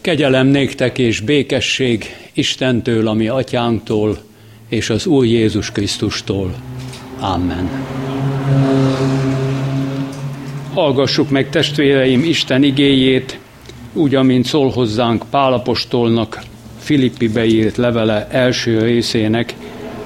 Kegyelem 0.00 0.46
néktek 0.46 0.98
és 0.98 1.20
békesség 1.20 2.04
Istentől, 2.32 3.08
ami 3.08 3.28
atyánktól, 3.28 4.18
és 4.68 4.90
az 4.90 5.06
Úr 5.06 5.24
Jézus 5.24 5.70
Krisztustól. 5.70 6.54
Amen. 7.20 7.68
Hallgassuk 10.74 11.30
meg 11.30 11.50
testvéreim 11.50 12.24
Isten 12.24 12.62
igéjét, 12.62 13.38
úgy, 13.92 14.14
amint 14.14 14.44
szól 14.44 14.70
hozzánk 14.70 15.24
Pálapostolnak 15.30 16.40
Filippi 16.78 17.28
beírt 17.28 17.76
levele 17.76 18.28
első 18.30 18.82
részének 18.82 19.54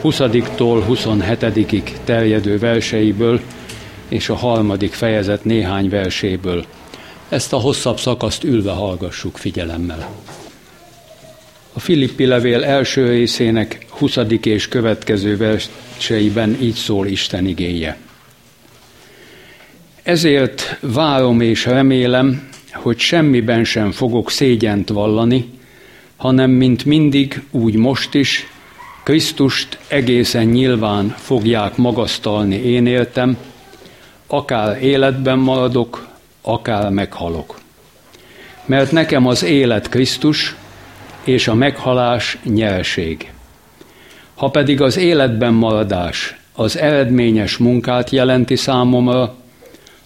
20-tól 0.02 0.82
27-ig 0.88 1.82
terjedő 2.04 2.58
verseiből, 2.58 3.40
és 4.08 4.28
a 4.28 4.34
harmadik 4.34 4.92
fejezet 4.92 5.44
néhány 5.44 5.88
verséből. 5.88 6.64
Ezt 7.32 7.52
a 7.52 7.56
hosszabb 7.56 7.98
szakaszt 7.98 8.44
ülve 8.44 8.70
hallgassuk 8.70 9.36
figyelemmel. 9.36 10.08
A 11.72 11.80
Filippi 11.80 12.24
levél 12.24 12.64
első 12.64 13.08
részének 13.08 13.86
20. 13.88 14.16
és 14.42 14.68
következő 14.68 15.36
verseiben 15.36 16.56
így 16.60 16.74
szól 16.74 17.06
Isten 17.06 17.46
igéje. 17.46 17.96
Ezért 20.02 20.78
várom 20.80 21.40
és 21.40 21.66
remélem, 21.66 22.48
hogy 22.72 22.98
semmiben 22.98 23.64
sem 23.64 23.90
fogok 23.90 24.30
szégyent 24.30 24.88
vallani, 24.88 25.50
hanem 26.16 26.50
mint 26.50 26.84
mindig, 26.84 27.42
úgy 27.50 27.74
most 27.74 28.14
is, 28.14 28.46
Krisztust 29.02 29.78
egészen 29.88 30.46
nyilván 30.46 31.08
fogják 31.08 31.76
magasztalni 31.76 32.56
én 32.56 32.86
éltem, 32.86 33.36
akár 34.26 34.82
életben 34.82 35.38
maradok, 35.38 36.10
akár 36.42 36.90
meghalok. 36.90 37.60
Mert 38.64 38.92
nekem 38.92 39.26
az 39.26 39.42
élet 39.42 39.88
Krisztus, 39.88 40.56
és 41.24 41.48
a 41.48 41.54
meghalás 41.54 42.38
nyerség. 42.44 43.32
Ha 44.34 44.48
pedig 44.48 44.80
az 44.80 44.96
életben 44.96 45.52
maradás 45.52 46.36
az 46.52 46.78
eredményes 46.78 47.56
munkát 47.56 48.10
jelenti 48.10 48.56
számomra, 48.56 49.34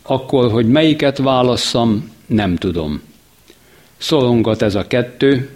akkor, 0.02 0.50
hogy 0.50 0.68
melyiket 0.68 1.18
válasszam, 1.18 2.10
nem 2.26 2.56
tudom. 2.56 3.02
Szorongat 3.96 4.62
ez 4.62 4.74
a 4.74 4.86
kettő, 4.86 5.50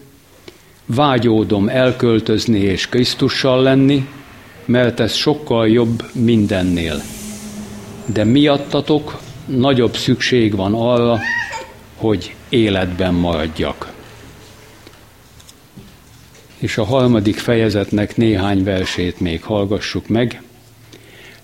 vágyódom 0.87 1.69
elköltözni 1.69 2.59
és 2.59 2.89
Krisztussal 2.89 3.63
lenni, 3.63 4.09
mert 4.65 5.01
ez 5.01 5.13
sokkal 5.13 5.69
jobb 5.69 6.05
mindennél. 6.13 7.03
De 8.05 8.25
miattatok 8.25 9.21
nagyobb 9.57 9.97
szükség 9.97 10.57
van 10.57 10.75
arra, 10.75 11.19
hogy 11.97 12.35
életben 12.49 13.15
maradjak. 13.15 13.93
És 16.59 16.79
a 16.79 16.85
harmadik 16.85 17.37
fejezetnek 17.37 18.17
néhány 18.17 18.65
versét 18.65 19.21
még 19.21 19.43
hallgassuk 19.43 20.09
meg. 20.09 20.43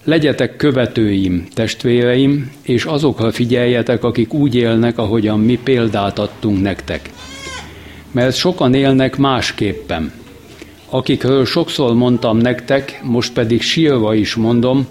Legyetek 0.04 0.56
követőim, 0.56 1.46
testvéreim, 1.54 2.52
és 2.62 2.84
azokra 2.84 3.32
figyeljetek, 3.32 4.04
akik 4.04 4.32
úgy 4.32 4.54
élnek, 4.54 4.98
ahogyan 4.98 5.40
mi 5.40 5.58
példát 5.64 6.18
adtunk 6.18 6.62
nektek. 6.62 7.10
Mert 8.10 8.36
sokan 8.36 8.74
élnek 8.74 9.16
másképpen. 9.16 10.12
Akikről 10.88 11.44
sokszor 11.44 11.94
mondtam 11.94 12.36
nektek, 12.36 13.00
most 13.02 13.32
pedig 13.32 13.62
sírva 13.62 14.14
is 14.14 14.34
mondom, 14.34 14.86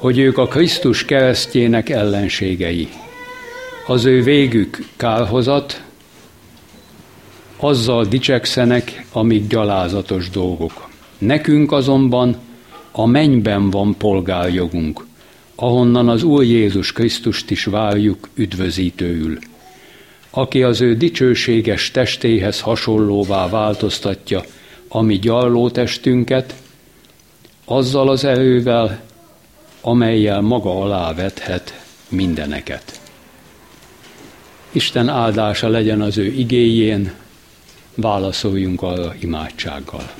hogy 0.00 0.18
ők 0.18 0.38
a 0.38 0.46
Krisztus 0.46 1.04
keresztjének 1.04 1.88
ellenségei. 1.88 2.88
Az 3.86 4.04
ő 4.04 4.22
végük 4.22 4.78
kárhozat, 4.96 5.82
azzal 7.56 8.04
dicsekszenek, 8.04 9.06
amik 9.12 9.46
gyalázatos 9.46 10.30
dolgok. 10.30 10.88
Nekünk 11.18 11.72
azonban 11.72 12.36
a 12.92 13.06
mennyben 13.06 13.70
van 13.70 13.96
polgárjogunk, 13.96 15.06
ahonnan 15.54 16.08
az 16.08 16.22
Úr 16.22 16.42
Jézus 16.42 16.92
Krisztust 16.92 17.50
is 17.50 17.64
várjuk 17.64 18.28
üdvözítőül, 18.34 19.38
aki 20.30 20.62
az 20.62 20.80
ő 20.80 20.94
dicsőséges 20.94 21.90
testéhez 21.90 22.60
hasonlóvá 22.60 23.48
változtatja 23.48 24.42
a 24.88 25.00
mi 25.00 25.18
gyarló 25.18 25.70
testünket, 25.70 26.54
azzal 27.64 28.08
az 28.08 28.24
erővel, 28.24 29.00
amelyel 29.80 30.40
maga 30.40 30.80
alá 30.80 31.14
vethet 31.14 31.84
mindeneket. 32.08 33.00
Isten 34.72 35.08
áldása 35.08 35.68
legyen 35.68 36.00
az 36.00 36.18
ő 36.18 36.24
igéjén, 36.24 37.12
válaszoljunk 37.94 38.82
arra 38.82 39.14
imádsággal. 39.18 40.10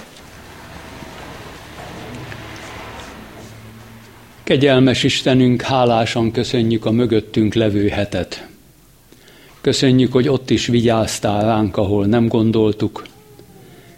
Kegyelmes 4.42 5.02
Istenünk, 5.02 5.62
hálásan 5.62 6.30
köszönjük 6.30 6.84
a 6.84 6.90
mögöttünk 6.90 7.54
levő 7.54 7.88
hetet. 7.88 8.48
Köszönjük, 9.60 10.12
hogy 10.12 10.28
ott 10.28 10.50
is 10.50 10.66
vigyáztál 10.66 11.44
ránk, 11.44 11.76
ahol 11.76 12.06
nem 12.06 12.28
gondoltuk. 12.28 13.06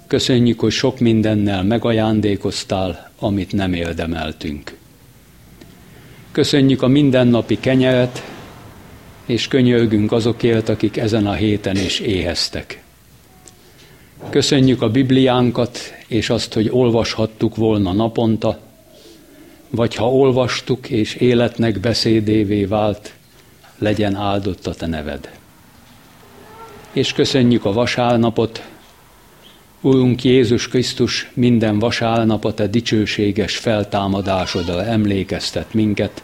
Köszönjük, 0.07 0.61
hogy 0.61 0.73
sok 0.73 0.99
mindennel 0.99 1.63
megajándékoztál, 1.63 3.11
amit 3.19 3.53
nem 3.53 3.73
érdemeltünk. 3.73 4.77
Köszönjük 6.33 6.83
a 6.83 6.87
mindennapi 6.87 7.61
kenyeret, 7.61 8.23
és 9.27 9.49
könyörgünk 9.49 10.13
azokért, 10.13 10.69
akik 10.69 10.97
ezen 10.97 11.27
a 11.27 11.33
héten 11.33 11.77
is 11.77 12.01
éheztek. 12.01 12.83
Köszönjük 14.31 14.83
a 14.83 14.91
Bibliánkat, 14.91 15.79
és 16.07 16.31
azt, 16.31 16.53
hogy 16.53 16.69
olvashattuk 16.71 17.57
volna 17.57 17.93
naponta, 17.93 18.59
vagy 19.71 19.95
ha 19.95 20.13
olvastuk, 20.13 20.91
és 20.91 21.15
életnek 21.15 21.81
beszédévé 21.81 22.65
vált, 22.65 23.15
legyen 23.79 24.15
áldott 24.15 24.67
a 24.67 24.75
te 24.75 24.87
neved. 24.87 25.31
És 26.93 27.13
köszönjük 27.13 27.65
a 27.65 27.73
vasárnapot, 27.73 28.63
Úrunk 29.85 30.25
Jézus 30.25 30.69
Krisztus 30.69 31.31
minden 31.35 31.79
vasárnap 31.79 32.45
a 32.45 32.67
dicsőséges 32.67 33.57
feltámadásodra 33.57 34.85
emlékeztet 34.85 35.75
minket. 35.75 36.23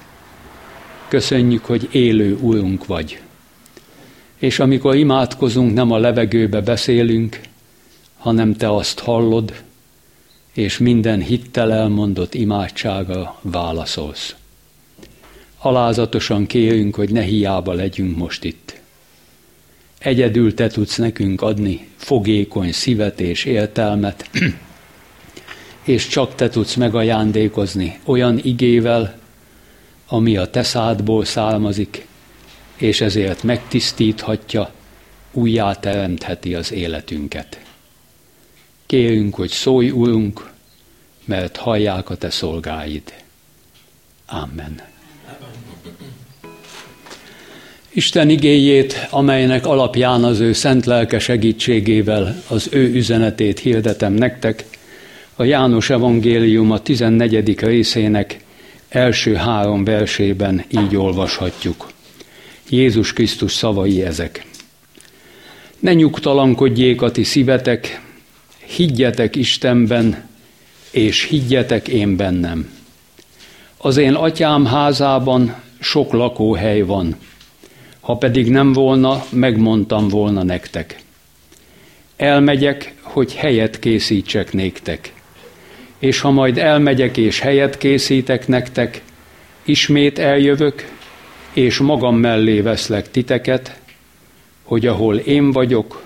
Köszönjük, 1.09 1.65
hogy 1.65 1.89
élő 1.93 2.39
Úrunk 2.41 2.87
vagy. 2.87 3.21
És 4.37 4.59
amikor 4.59 4.97
imádkozunk, 4.97 5.75
nem 5.75 5.91
a 5.91 5.99
levegőbe 5.99 6.61
beszélünk, 6.61 7.41
hanem 8.19 8.55
Te 8.55 8.75
azt 8.75 8.99
hallod, 8.99 9.63
és 10.53 10.79
minden 10.79 11.21
hittel 11.21 11.73
elmondott 11.73 12.35
imádsága 12.35 13.39
válaszolsz. 13.43 14.35
Alázatosan 15.59 16.47
kérünk, 16.47 16.95
hogy 16.95 17.11
ne 17.11 17.23
hiába 17.23 17.73
legyünk 17.73 18.17
most 18.17 18.45
itt. 18.45 18.81
Egyedül 19.99 20.55
te 20.55 20.67
tudsz 20.67 20.97
nekünk 20.97 21.43
adni 21.43 21.89
fogékony 21.97 22.73
szívet 22.73 23.21
és 23.21 23.45
értelmet, 23.45 24.31
és 25.83 26.07
csak 26.07 26.35
te 26.35 26.49
tudsz 26.49 26.75
megajándékozni 26.75 27.99
olyan 28.05 28.39
igével, 28.43 29.19
ami 30.07 30.37
a 30.37 30.51
te 30.51 30.63
szádból 30.63 31.25
származik, 31.25 32.07
és 32.77 33.01
ezért 33.01 33.43
megtisztíthatja, 33.43 34.71
újjá 35.33 35.75
teremtheti 35.75 36.55
az 36.55 36.73
életünket. 36.73 37.61
Kérünk, 38.87 39.35
hogy 39.35 39.51
szólj, 39.51 39.91
Urunk, 39.91 40.51
mert 41.25 41.57
hallják 41.57 42.11
a 42.11 42.17
te 42.17 42.31
szolgáid. 42.31 43.15
Amen. 44.27 44.83
Isten 47.93 48.29
igéjét, 48.29 49.07
amelynek 49.11 49.67
alapján 49.67 50.25
az 50.25 50.41
ő 50.41 50.53
szent 50.53 50.87
lelke 50.87 51.19
segítségével 51.19 52.43
az 52.49 52.69
ő 52.71 52.93
üzenetét 52.95 53.59
hirdetem 53.59 54.13
nektek, 54.13 54.65
a 55.37 55.45
János 55.45 55.91
Evangélium 55.91 56.71
a 56.71 56.79
14. 56.79 57.61
részének 57.61 58.41
első 58.89 59.35
három 59.35 59.85
versében 59.85 60.65
így 60.69 60.97
olvashatjuk. 60.97 61.91
Jézus 62.69 63.13
Krisztus 63.13 63.53
szavai 63.53 64.03
ezek. 64.03 64.47
Ne 65.79 65.93
nyugtalankodjék 65.93 67.03
a 67.03 67.11
ti 67.11 67.23
szívetek, 67.23 68.01
higgyetek 68.67 69.37
Istenben, 69.37 70.29
és 70.91 71.25
higgyetek 71.25 71.89
én 71.89 72.17
bennem. 72.17 72.71
Az 73.77 73.97
én 73.97 74.15
atyám 74.15 74.67
házában 74.67 75.55
sok 75.81 76.13
lakóhely 76.13 76.81
van, 76.81 77.17
ha 78.09 78.17
pedig 78.17 78.51
nem 78.51 78.73
volna, 78.73 79.25
megmondtam 79.31 80.09
volna 80.09 80.43
nektek. 80.43 80.99
Elmegyek, 82.17 82.95
hogy 83.01 83.35
helyet 83.35 83.79
készítsek 83.79 84.53
néktek. 84.53 85.13
És 85.99 86.21
ha 86.21 86.31
majd 86.31 86.59
elmegyek 86.59 87.17
és 87.17 87.41
helyet 87.41 87.79
készítek 87.79 88.47
nektek, 88.47 89.03
ismét 89.65 90.19
eljövök, 90.19 90.89
és 91.53 91.79
magam 91.79 92.17
mellé 92.17 92.61
veszlek 92.61 93.11
titeket, 93.11 93.81
hogy 94.63 94.87
ahol 94.87 95.17
én 95.17 95.53
vagyok, 95.53 96.05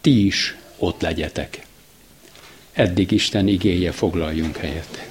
ti 0.00 0.26
is 0.26 0.56
ott 0.78 1.00
legyetek. 1.00 1.60
Eddig 2.72 3.10
Isten 3.10 3.48
igéje 3.48 3.92
foglaljunk 3.92 4.56
helyet. 4.56 5.06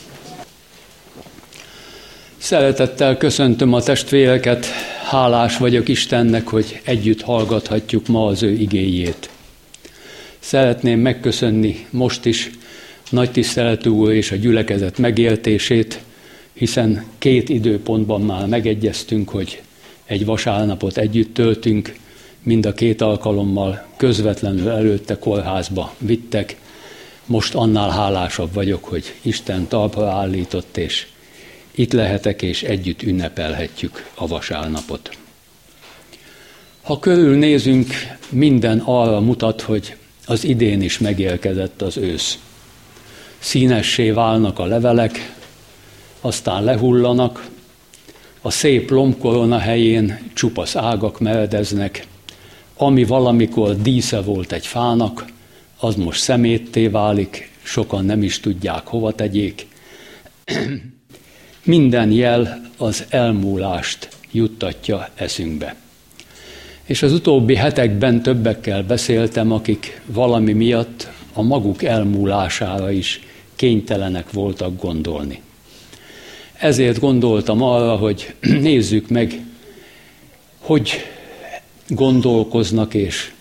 Szeretettel 2.38 3.18
köszöntöm 3.18 3.74
a 3.74 3.81
testvéreket, 3.81 4.66
hálás 5.06 5.57
vagyok 5.57 5.88
Istennek, 5.88 6.48
hogy 6.48 6.81
együtt 6.84 7.22
hallgathatjuk 7.22 8.07
ma 8.07 8.25
az 8.25 8.44
ő 8.44 8.52
igéjét. 8.52 9.30
Szeretném 10.40 11.00
megköszönni 11.00 11.86
most 11.90 12.25
is 12.25 12.52
nagy 13.10 13.31
tiszteletű 13.31 14.04
és 14.04 14.31
a 14.31 14.36
gyülekezet 14.36 14.98
megéltését, 14.98 16.02
hiszen 16.54 17.06
két 17.18 17.50
időpontban 17.50 18.22
már 18.22 18.48
megegyeztünk, 18.48 19.30
hogy 19.30 19.62
egy 20.06 20.25
vasárnapot 20.25 20.98
együtt 20.98 21.34
töltünk, 21.34 21.96
mind 22.44 22.66
a 22.66 22.74
két 22.74 23.01
alkalommal 23.01 23.86
közvetlenül 23.98 24.69
előtte 24.69 25.19
kórházba 25.19 25.94
vittek. 25.98 26.56
Most 27.25 27.56
annál 27.56 27.90
hálásabb 27.90 28.54
vagyok, 28.54 28.84
hogy 28.84 29.13
Isten 29.22 29.68
talpra 29.68 30.10
állított, 30.10 30.78
és 30.78 31.08
itt 31.75 31.94
lehetek, 31.94 32.42
és 32.42 32.63
együtt 32.63 33.01
ünnepelhetjük 33.01 34.10
a 34.16 34.27
vasárnapot. 34.27 35.18
Ha 36.81 37.00
körülnézünk, 37.00 37.94
minden 38.30 38.80
arra 38.80 39.19
mutat, 39.19 39.62
hogy 39.62 39.95
az 40.25 40.44
idén 40.44 40.81
is 40.81 41.00
megérkezett 41.00 41.81
az 41.81 41.98
ősz. 41.98 42.39
Színessé 43.39 44.12
válnak 44.12 44.60
a 44.60 44.66
levelek, 44.66 45.33
aztán 46.22 46.63
lehullanak, 46.63 47.48
a 48.42 48.50
szép 48.50 48.89
lombkorona 48.89 49.57
helyén 49.57 50.31
csupasz 50.33 50.75
ágak 50.75 51.19
meredeznek, 51.19 52.07
ami 52.77 53.04
valamikor 53.04 53.81
dísze 53.81 54.22
volt 54.22 54.51
egy 54.51 54.68
fának, 54.68 55.25
az 55.80 55.95
most 55.95 56.22
szemétté 56.22 56.88
válik, 56.88 57.51
sokan 57.63 58.06
nem 58.06 58.24
is 58.24 58.39
tudják 58.39 58.88
hova 58.88 59.12
tegyék. 59.12 59.68
Minden 61.65 62.12
jel 62.12 62.62
az 62.77 63.06
elmúlást 63.09 64.09
juttatja 64.31 65.09
eszünkbe. 65.15 65.75
És 66.83 67.01
az 67.01 67.12
utóbbi 67.12 67.56
hetekben 67.56 68.21
többekkel 68.21 68.83
beszéltem, 68.83 69.51
akik 69.51 70.01
valami 70.06 70.53
miatt 70.53 71.09
a 71.33 71.41
maguk 71.41 71.83
elmúlására 71.83 72.91
is 72.91 73.19
kénytelenek 73.56 74.31
voltak 74.31 74.81
gondolni. 74.81 75.41
Ezért 76.53 77.00
gondoltam 77.00 77.62
arra, 77.62 77.95
hogy 77.95 78.33
nézzük 78.69 79.09
meg, 79.09 79.39
hogy 80.59 80.91
gondolkoznak 81.88 82.94
és 82.94 83.31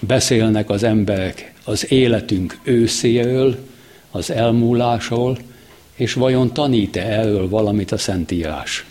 beszélnek 0.00 0.70
az 0.70 0.82
emberek 0.82 1.52
az 1.64 1.92
életünk 1.92 2.58
őszéről, 2.62 3.56
az 4.10 4.30
elmúlásról, 4.30 5.38
és 5.94 6.12
vajon 6.12 6.52
tanít-e 6.52 7.02
erről 7.02 7.48
valamit 7.48 7.92
a 7.92 7.98
Szentírás? 7.98 8.84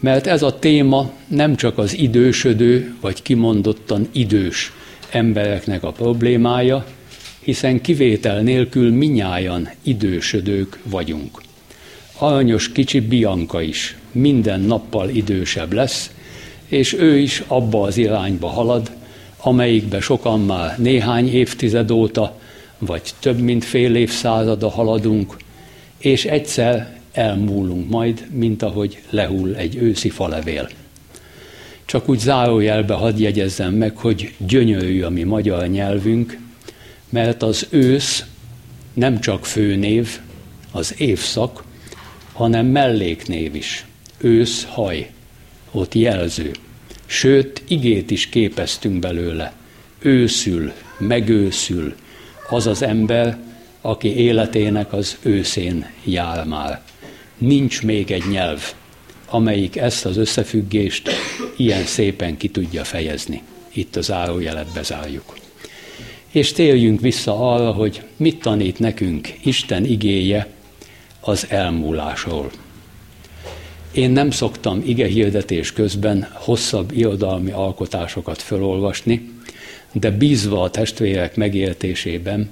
Mert 0.00 0.26
ez 0.26 0.42
a 0.42 0.58
téma 0.58 1.10
nem 1.26 1.56
csak 1.56 1.78
az 1.78 1.96
idősödő, 1.96 2.94
vagy 3.00 3.22
kimondottan 3.22 4.08
idős 4.12 4.72
embereknek 5.10 5.82
a 5.82 5.92
problémája, 5.92 6.86
hiszen 7.40 7.80
kivétel 7.80 8.40
nélkül 8.40 8.92
minnyájan 8.92 9.70
idősödők 9.82 10.78
vagyunk. 10.84 11.42
Aranyos 12.18 12.72
kicsi 12.72 13.00
Bianca 13.00 13.62
is 13.62 13.96
minden 14.12 14.60
nappal 14.60 15.08
idősebb 15.08 15.72
lesz, 15.72 16.10
és 16.66 16.92
ő 16.92 17.18
is 17.18 17.42
abba 17.46 17.82
az 17.82 17.96
irányba 17.96 18.48
halad, 18.48 18.90
amelyikbe 19.36 20.00
sokan 20.00 20.40
már 20.40 20.78
néhány 20.78 21.32
évtized 21.32 21.90
óta, 21.90 22.38
vagy 22.78 23.02
több 23.20 23.38
mint 23.38 23.64
fél 23.64 23.94
évszázada 23.94 24.70
haladunk, 24.70 25.36
és 26.00 26.24
egyszer 26.24 26.98
elmúlunk 27.12 27.88
majd, 27.88 28.26
mint 28.30 28.62
ahogy 28.62 29.02
lehull 29.10 29.54
egy 29.54 29.76
őszi 29.76 30.08
falevél. 30.08 30.68
Csak 31.84 32.08
úgy 32.08 32.18
zárójelbe 32.18 32.94
hadd 32.94 33.18
jegyezzem 33.18 33.74
meg, 33.74 33.96
hogy 33.96 34.34
gyönyörű 34.38 35.02
a 35.02 35.10
mi 35.10 35.22
magyar 35.22 35.66
nyelvünk, 35.66 36.38
mert 37.08 37.42
az 37.42 37.66
ősz 37.70 38.24
nem 38.92 39.20
csak 39.20 39.46
főnév, 39.46 40.18
az 40.72 40.94
évszak, 40.98 41.64
hanem 42.32 42.66
melléknév 42.66 43.54
is. 43.54 43.84
Ősz, 44.18 44.64
haj, 44.64 45.10
ott 45.70 45.94
jelző. 45.94 46.50
Sőt, 47.06 47.62
igét 47.68 48.10
is 48.10 48.28
képeztünk 48.28 48.98
belőle. 48.98 49.52
Őszül, 49.98 50.72
megőszül 50.98 51.94
az 52.48 52.66
az 52.66 52.82
ember, 52.82 53.38
aki 53.80 54.16
életének 54.16 54.92
az 54.92 55.16
őszén 55.22 55.90
jár 56.04 56.46
már. 56.46 56.80
Nincs 57.38 57.82
még 57.82 58.10
egy 58.10 58.28
nyelv, 58.30 58.72
amelyik 59.30 59.76
ezt 59.76 60.04
az 60.04 60.16
összefüggést 60.16 61.10
ilyen 61.56 61.84
szépen 61.84 62.36
ki 62.36 62.48
tudja 62.48 62.84
fejezni. 62.84 63.42
Itt 63.72 63.96
az 63.96 64.12
árójelet 64.12 64.72
bezárjuk. 64.74 65.38
És 66.30 66.52
térjünk 66.52 67.00
vissza 67.00 67.52
arra, 67.52 67.72
hogy 67.72 68.02
mit 68.16 68.40
tanít 68.40 68.78
nekünk 68.78 69.28
Isten 69.44 69.84
igéje 69.84 70.46
az 71.20 71.46
elmúlásról. 71.48 72.50
Én 73.92 74.10
nem 74.10 74.30
szoktam 74.30 74.82
ige 74.86 75.06
hirdetés 75.06 75.72
közben 75.72 76.28
hosszabb 76.32 76.92
irodalmi 76.92 77.50
alkotásokat 77.50 78.42
felolvasni, 78.42 79.30
de 79.92 80.10
bízva 80.10 80.62
a 80.62 80.70
testvérek 80.70 81.36
megértésében 81.36 82.50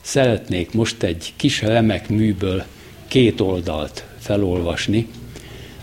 szeretnék 0.00 0.72
most 0.72 1.02
egy 1.02 1.32
kis 1.36 1.62
remek 1.62 2.08
műből 2.08 2.64
két 3.08 3.40
oldalt 3.40 4.04
felolvasni, 4.18 5.08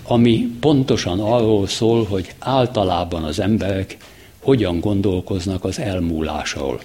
ami 0.04 0.48
pontosan 0.60 1.20
arról 1.20 1.68
szól, 1.68 2.06
hogy 2.06 2.34
általában 2.40 3.24
az 3.24 3.40
emberek 3.40 3.98
hogyan 4.40 4.80
gondolkoznak 4.80 5.64
az 5.64 5.80
elmúlásról. 5.80 6.82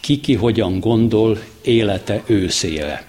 Ki-ki 0.00 0.34
hogyan 0.34 0.80
gondol 0.80 1.38
élete 1.62 2.22
őszére. 2.26 3.04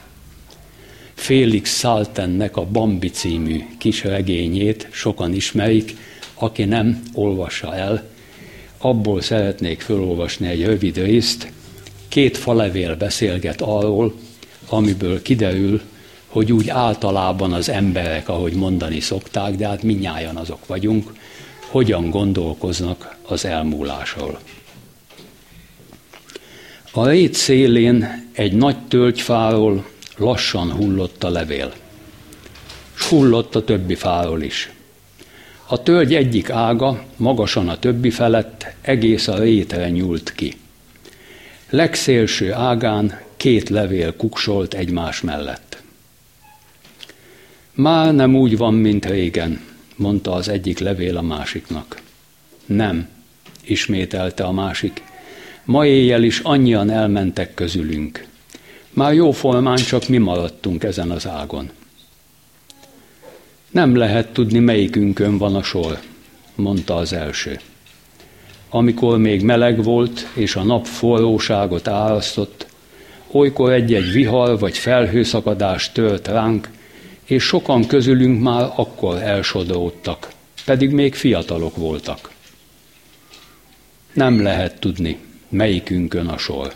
Félix 1.14 1.80
Saltennek 1.80 2.58
a 2.58 2.66
Bambi 2.66 3.10
című 3.10 3.64
kis 3.78 4.04
regényét 4.04 4.88
sokan 4.92 5.34
ismerik, 5.34 5.96
aki 6.34 6.64
nem, 6.64 7.02
olvassa 7.14 7.76
el. 7.76 8.04
Abból 8.78 9.22
szeretnék 9.22 9.82
felolvasni 9.82 10.48
egy 10.48 10.66
rövid 10.66 10.98
részt. 10.98 11.52
Két 12.12 12.38
falevél 12.38 12.96
beszélget 12.96 13.62
arról, 13.62 14.14
amiből 14.70 15.22
kiderül, 15.22 15.82
hogy 16.28 16.52
úgy 16.52 16.70
általában 16.70 17.54
az 17.54 17.70
emberek, 17.70 18.30
ahogy 18.30 18.54
mondani 18.54 19.00
szokták, 19.00 19.56
de 19.56 19.68
hát 19.68 19.84
minnyáján 19.84 20.36
azok 20.36 20.68
vagyunk, 20.68 21.14
hogyan 21.68 22.10
gondolkoznak 22.10 23.18
az 23.28 23.46
elmúlásról. 23.46 24.40
A 26.92 27.08
rét 27.08 27.34
szélén 27.34 28.28
egy 28.32 28.54
nagy 28.54 28.78
tölgyfáról 28.88 29.86
lassan 30.18 30.72
hullott 30.72 31.24
a 31.24 31.30
levél. 31.30 31.74
S 32.94 33.08
hullott 33.08 33.56
a 33.56 33.64
többi 33.64 33.96
fáról 33.96 34.42
is. 34.42 34.72
A 35.66 35.84
tölgy 35.84 36.16
egyik 36.16 36.50
ága 36.50 37.04
magasan 37.18 37.70
a 37.70 37.80
többi 37.80 38.10
felett 38.10 38.66
egész 38.82 39.28
a 39.28 39.40
rétre 39.40 39.90
nyúlt 39.90 40.34
ki. 40.36 40.61
Legszélső 41.72 42.54
ágán 42.54 43.20
két 43.38 43.70
levél 43.70 44.16
kuksolt 44.16 44.74
egymás 44.74 45.22
mellett. 45.22 45.82
Már 47.74 48.14
nem 48.14 48.36
úgy 48.36 48.58
van, 48.58 48.74
mint 48.74 49.06
régen, 49.06 49.62
mondta 49.96 50.34
az 50.34 50.48
egyik 50.48 50.80
levél 50.80 51.18
a 51.18 51.22
másiknak. 51.22 52.02
Nem, 52.66 53.08
ismételte 53.64 54.44
a 54.44 54.52
másik. 54.52 55.04
Ma 55.64 55.86
éjjel 55.86 56.24
is 56.24 56.40
annyian 56.40 56.90
elmentek 56.90 57.54
közülünk. 57.54 58.28
Már 58.90 59.14
jóformán 59.14 59.78
csak 59.78 60.08
mi 60.08 60.18
maradtunk 60.18 60.84
ezen 60.84 61.12
az 61.12 61.28
ágon. 61.28 61.70
Nem 63.70 63.96
lehet 63.96 64.34
tudni, 64.34 64.60
melyikünkön 64.60 65.38
van 65.38 65.56
a 65.56 65.64
sor, 65.64 66.00
mondta 66.56 66.96
az 66.96 67.14
első. 67.14 67.60
Amikor 68.74 69.18
még 69.18 69.42
meleg 69.42 69.84
volt, 69.84 70.28
és 70.34 70.56
a 70.56 70.64
nap 70.64 70.86
forróságot 70.86 71.88
árasztott, 71.88 72.66
olykor 73.32 73.72
egy-egy 73.72 74.12
vihar 74.12 74.60
vagy 74.60 74.78
felhőszakadás 74.78 75.92
tört 75.92 76.28
ránk, 76.28 76.70
és 77.24 77.44
sokan 77.44 77.88
közülünk 77.88 78.42
már 78.42 78.74
akkor 78.76 79.22
elsodródtak, 79.22 80.32
pedig 80.66 80.92
még 80.92 81.16
fiatalok 81.16 81.76
voltak. 81.76 82.32
Nem 84.14 84.42
lehet 84.42 84.80
tudni, 84.80 85.18
melyikünkön 85.50 86.28
a 86.28 86.38
sor. 86.38 86.74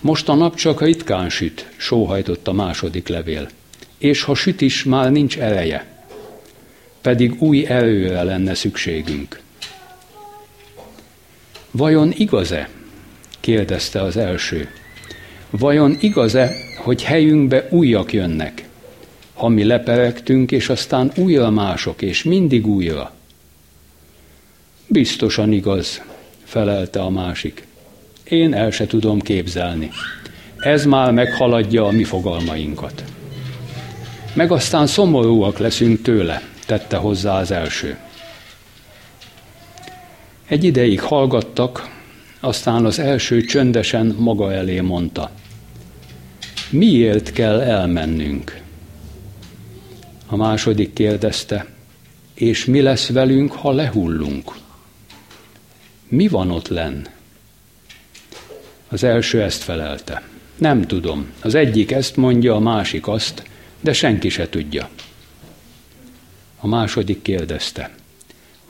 Most 0.00 0.28
a 0.28 0.34
nap 0.34 0.54
csak 0.54 0.82
ritkán 0.82 1.28
süt, 1.28 1.68
sóhajtott 1.76 2.48
a 2.48 2.52
második 2.52 3.08
levél. 3.08 3.48
És 3.98 4.22
ha 4.22 4.34
süt 4.34 4.60
is, 4.60 4.84
már 4.84 5.10
nincs 5.10 5.38
ereje. 5.38 6.04
Pedig 7.00 7.42
új 7.42 7.66
erőre 7.66 8.22
lenne 8.22 8.54
szükségünk. 8.54 9.40
Vajon 11.70 12.12
igaz-e? 12.16 12.68
kérdezte 13.40 14.02
az 14.02 14.16
első. 14.16 14.68
Vajon 15.50 15.96
igaz-e, 16.00 16.52
hogy 16.76 17.02
helyünkbe 17.02 17.66
újak 17.70 18.12
jönnek? 18.12 18.68
Ha 19.34 19.48
mi 19.48 19.64
leperegtünk, 19.64 20.50
és 20.50 20.68
aztán 20.68 21.12
újra 21.16 21.50
mások, 21.50 22.02
és 22.02 22.22
mindig 22.22 22.66
újra. 22.66 23.12
Biztosan 24.86 25.52
igaz, 25.52 26.02
felelte 26.44 27.00
a 27.00 27.10
másik. 27.10 27.66
Én 28.24 28.54
el 28.54 28.70
se 28.70 28.86
tudom 28.86 29.20
képzelni. 29.20 29.90
Ez 30.56 30.84
már 30.84 31.12
meghaladja 31.12 31.86
a 31.86 31.90
mi 31.90 32.04
fogalmainkat. 32.04 33.04
Meg 34.32 34.52
aztán 34.52 34.86
szomorúak 34.86 35.58
leszünk 35.58 36.02
tőle, 36.02 36.42
tette 36.66 36.96
hozzá 36.96 37.40
az 37.40 37.50
első. 37.50 37.98
Egy 40.50 40.64
ideig 40.64 41.00
hallgattak, 41.00 41.88
aztán 42.40 42.84
az 42.84 42.98
első 42.98 43.40
csöndesen 43.40 44.14
maga 44.18 44.52
elé 44.52 44.80
mondta. 44.80 45.30
Miért 46.70 47.32
kell 47.32 47.60
elmennünk? 47.60 48.60
A 50.26 50.36
második 50.36 50.92
kérdezte, 50.92 51.66
és 52.34 52.64
mi 52.64 52.80
lesz 52.80 53.08
velünk, 53.08 53.52
ha 53.52 53.72
lehullunk? 53.72 54.52
Mi 56.08 56.28
van 56.28 56.50
ott 56.50 56.68
lenn? 56.68 57.06
Az 58.88 59.04
első 59.04 59.42
ezt 59.42 59.62
felelte. 59.62 60.22
Nem 60.56 60.86
tudom. 60.86 61.26
Az 61.40 61.54
egyik 61.54 61.90
ezt 61.90 62.16
mondja, 62.16 62.54
a 62.54 62.60
másik 62.60 63.08
azt, 63.08 63.42
de 63.80 63.92
senki 63.92 64.28
se 64.28 64.48
tudja. 64.48 64.88
A 66.60 66.66
második 66.66 67.22
kérdezte. 67.22 67.90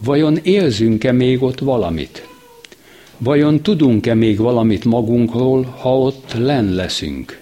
Vajon 0.05 0.37
érzünk-e 0.43 1.13
még 1.13 1.43
ott 1.43 1.59
valamit? 1.59 2.29
Vajon 3.19 3.63
tudunk-e 3.63 4.15
még 4.15 4.39
valamit 4.39 4.85
magunkról, 4.85 5.63
ha 5.63 5.99
ott 5.99 6.33
len 6.33 6.73
leszünk? 6.75 7.41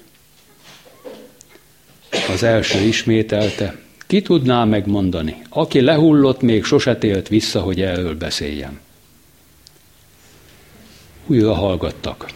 Az 2.32 2.42
első 2.42 2.78
ismételte, 2.78 3.78
ki 4.06 4.22
tudná 4.22 4.64
megmondani, 4.64 5.42
aki 5.48 5.80
lehullott, 5.80 6.40
még 6.40 6.64
sose 6.64 6.96
télt 6.96 7.28
vissza, 7.28 7.60
hogy 7.60 7.80
erről 7.80 8.16
beszéljem. 8.16 8.80
Újra 11.26 11.54
hallgattak. 11.54 12.30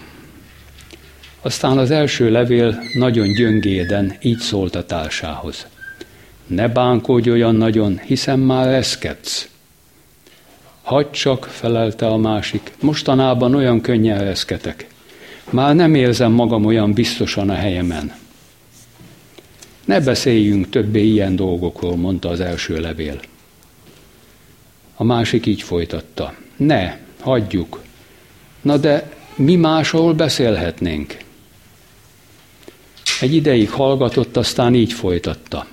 Aztán 1.41 1.79
az 1.79 1.91
első 1.91 2.31
levél 2.31 2.83
nagyon 2.95 3.33
gyöngéden 3.33 4.17
így 4.23 4.39
szólt 4.39 4.75
a 4.75 4.87
társához. 4.87 5.67
Ne 6.47 6.69
bánkodj 6.69 7.31
olyan 7.31 7.55
nagyon, 7.55 7.99
hiszen 7.99 8.39
már 8.39 8.67
reszkedsz. 8.67 9.52
Hagy 10.83 11.11
csak, 11.11 11.45
felelte 11.45 12.07
a 12.07 12.17
másik, 12.17 12.73
mostanában 12.81 13.55
olyan 13.55 13.81
könnyen 13.81 14.19
reszketek. 14.19 14.87
Már 15.51 15.75
nem 15.75 15.95
érzem 15.95 16.33
magam 16.33 16.65
olyan 16.65 16.93
biztosan 16.93 17.51
a 17.51 17.55
helyemen. 17.55 18.15
Ne 19.85 20.01
beszéljünk 20.01 20.71
többé 20.71 21.05
ilyen 21.05 21.37
dolgokról, 21.37 21.97
mondta 21.97 22.29
az 22.29 22.41
első 22.41 22.81
levél. 22.81 23.21
A 24.97 25.05
másik 25.05 25.47
így 25.47 25.63
folytatta. 25.63 26.35
Ne, 26.57 26.97
hagyjuk. 27.21 27.83
Na 28.61 28.77
de 28.77 29.11
mi 29.35 29.57
másról 29.57 30.15
beszélhetnénk? 30.15 31.17
Egy 33.21 33.35
ideig 33.35 33.71
hallgatott, 33.71 34.37
aztán 34.37 34.75
így 34.75 34.93
folytatta. 34.93 35.67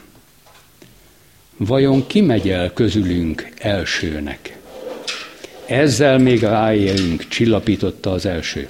Vajon 1.57 2.07
ki 2.07 2.21
megy 2.21 2.49
el 2.49 2.73
közülünk 2.73 3.49
elsőnek? 3.57 4.58
Ezzel 5.69 6.17
még 6.17 6.41
ráérünk, 6.41 7.27
csillapította 7.27 8.11
az 8.11 8.25
első. 8.25 8.69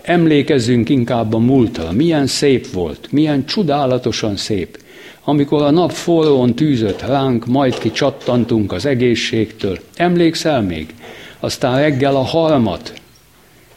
Emlékezzünk 0.00 0.88
inkább 0.88 1.34
a 1.34 1.38
múltra, 1.38 1.92
milyen 1.92 2.26
szép 2.26 2.70
volt, 2.70 3.12
milyen 3.12 3.46
csodálatosan 3.46 4.36
szép, 4.36 4.82
amikor 5.24 5.62
a 5.62 5.70
nap 5.70 5.90
forrón 5.90 6.54
tűzött 6.54 7.00
ránk, 7.00 7.46
majd 7.46 7.78
ki 7.78 7.90
csattantunk 7.90 8.72
az 8.72 8.86
egészségtől. 8.86 9.78
Emlékszel 9.96 10.62
még? 10.62 10.94
Aztán 11.40 11.80
reggel 11.80 12.16
a 12.16 12.22
harmat, 12.22 13.00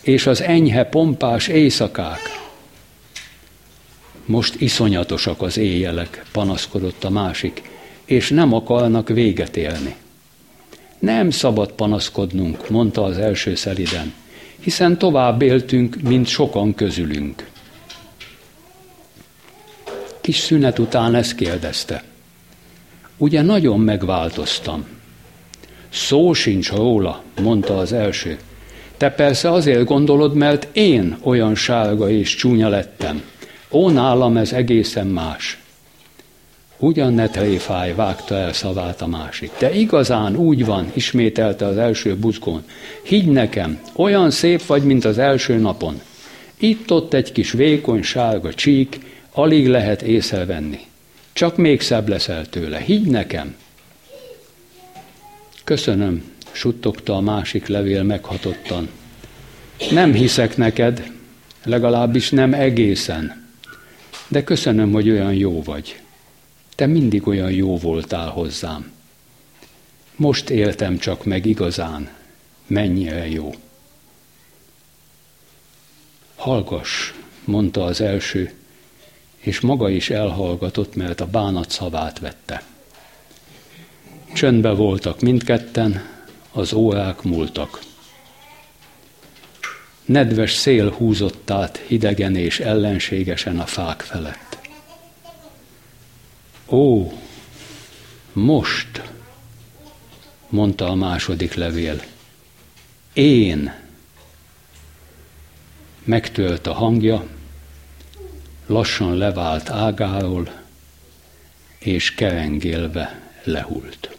és 0.02 0.28
az 0.28 0.42
enyhe 0.42 0.84
pompás 0.84 1.48
éjszakák. 1.48 2.20
Most 4.26 4.62
iszonyatosak 4.62 5.42
az 5.42 5.58
éjjelek, 5.58 6.24
panaszkodott 6.32 7.04
a 7.04 7.10
másik, 7.10 7.62
és 8.06 8.30
nem 8.30 8.54
akarnak 8.54 9.10
véget 9.10 9.58
élni. 9.58 9.96
Nem 11.06 11.30
szabad 11.30 11.72
panaszkodnunk, 11.72 12.70
mondta 12.70 13.04
az 13.04 13.18
első 13.18 13.56
szeliden, 13.56 14.14
hiszen 14.60 14.98
tovább 14.98 15.42
éltünk, 15.42 15.96
mint 16.02 16.28
sokan 16.28 16.76
közülünk. 16.76 17.50
Kis 20.22 20.38
szünet 20.38 20.80
után 20.80 21.16
ezt 21.16 21.36
kérdezte. 21.36 22.04
Ugye 23.18 23.42
nagyon 23.42 23.80
megváltoztam. 23.80 24.86
Szó 25.90 26.34
sincs 26.34 26.72
róla, 26.72 27.24
mondta 27.42 27.78
az 27.78 27.94
első. 27.94 28.40
Te 28.98 29.10
persze 29.10 29.52
azért 29.52 29.86
gondolod, 29.86 30.36
mert 30.36 30.68
én 30.78 31.18
olyan 31.22 31.56
sárga 31.56 32.10
és 32.10 32.36
csúnya 32.36 32.70
lettem. 32.70 33.24
Ó, 33.72 33.90
nálam 33.90 34.38
ez 34.38 34.54
egészen 34.54 35.08
más. 35.08 35.60
Ugyan 36.80 37.14
ne 37.14 37.28
tréfáj, 37.28 37.96
vágta 37.96 38.36
el 38.36 38.54
szavát 38.54 39.02
a 39.02 39.08
másik. 39.08 39.52
De 39.60 39.74
igazán 39.74 40.36
úgy 40.36 40.66
van, 40.66 40.92
ismételte 40.94 41.66
az 41.66 41.78
első 41.78 42.16
buzgón. 42.16 42.64
Higgy 43.04 43.28
nekem, 43.28 43.80
olyan 43.96 44.32
szép 44.32 44.66
vagy, 44.66 44.84
mint 44.84 45.06
az 45.06 45.18
első 45.18 45.58
napon. 45.58 46.02
Itt-ott 46.58 47.14
egy 47.14 47.32
kis 47.32 47.52
vékony 47.52 48.02
sárga 48.02 48.54
csík, 48.54 49.00
alig 49.32 49.68
lehet 49.68 50.02
észrevenni. 50.02 50.80
Csak 51.34 51.58
még 51.58 51.82
szebb 51.82 52.08
leszel 52.08 52.46
tőle. 52.46 52.80
Higgy 52.80 53.08
nekem. 53.08 53.56
Köszönöm, 55.64 56.24
suttogta 56.52 57.16
a 57.16 57.22
másik 57.22 57.68
levél 57.68 58.04
meghatottan. 58.04 58.90
Nem 59.92 60.14
hiszek 60.14 60.58
neked, 60.58 61.12
legalábbis 61.64 62.30
nem 62.30 62.54
egészen, 62.54 63.48
de 64.28 64.44
köszönöm, 64.44 64.92
hogy 64.92 65.10
olyan 65.10 65.34
jó 65.34 65.64
vagy. 65.64 66.00
Te 66.76 66.86
mindig 66.86 67.28
olyan 67.28 67.52
jó 67.52 67.78
voltál 67.78 68.30
hozzám. 68.30 68.92
Most 70.16 70.50
éltem 70.50 70.98
csak 70.98 71.26
meg 71.26 71.46
igazán, 71.46 72.10
mennyire 72.68 73.28
jó. 73.28 73.54
Hallgass, 76.36 77.14
mondta 77.44 77.84
az 77.84 78.02
első, 78.02 78.54
és 79.38 79.60
maga 79.60 79.90
is 79.90 80.10
elhallgatott, 80.10 80.96
mert 80.96 81.22
a 81.22 81.28
bánat 81.28 81.70
szavát 81.70 82.20
vette. 82.20 82.64
Csöndbe 84.34 84.72
voltak 84.72 85.22
mindketten, 85.22 86.14
az 86.52 86.74
órák 86.74 87.22
múltak. 87.22 87.80
Nedves 90.06 90.54
szél 90.54 90.92
húzott 90.92 91.50
át 91.50 91.78
hidegen 91.78 92.36
és 92.36 92.60
ellenségesen 92.60 93.60
a 93.60 93.66
fák 93.66 94.02
felett. 94.02 94.55
Ó, 96.70 97.12
most, 98.34 99.12
mondta 100.50 100.90
a 100.90 100.96
második 100.96 101.54
levél, 101.54 102.04
én. 103.14 103.84
Megtölt 106.04 106.68
a 106.68 106.74
hangja, 106.74 107.28
lassan 108.66 109.18
levált 109.18 109.70
ágáról, 109.70 110.52
és 111.80 112.14
kerengélve 112.14 113.32
lehult. 113.44 114.18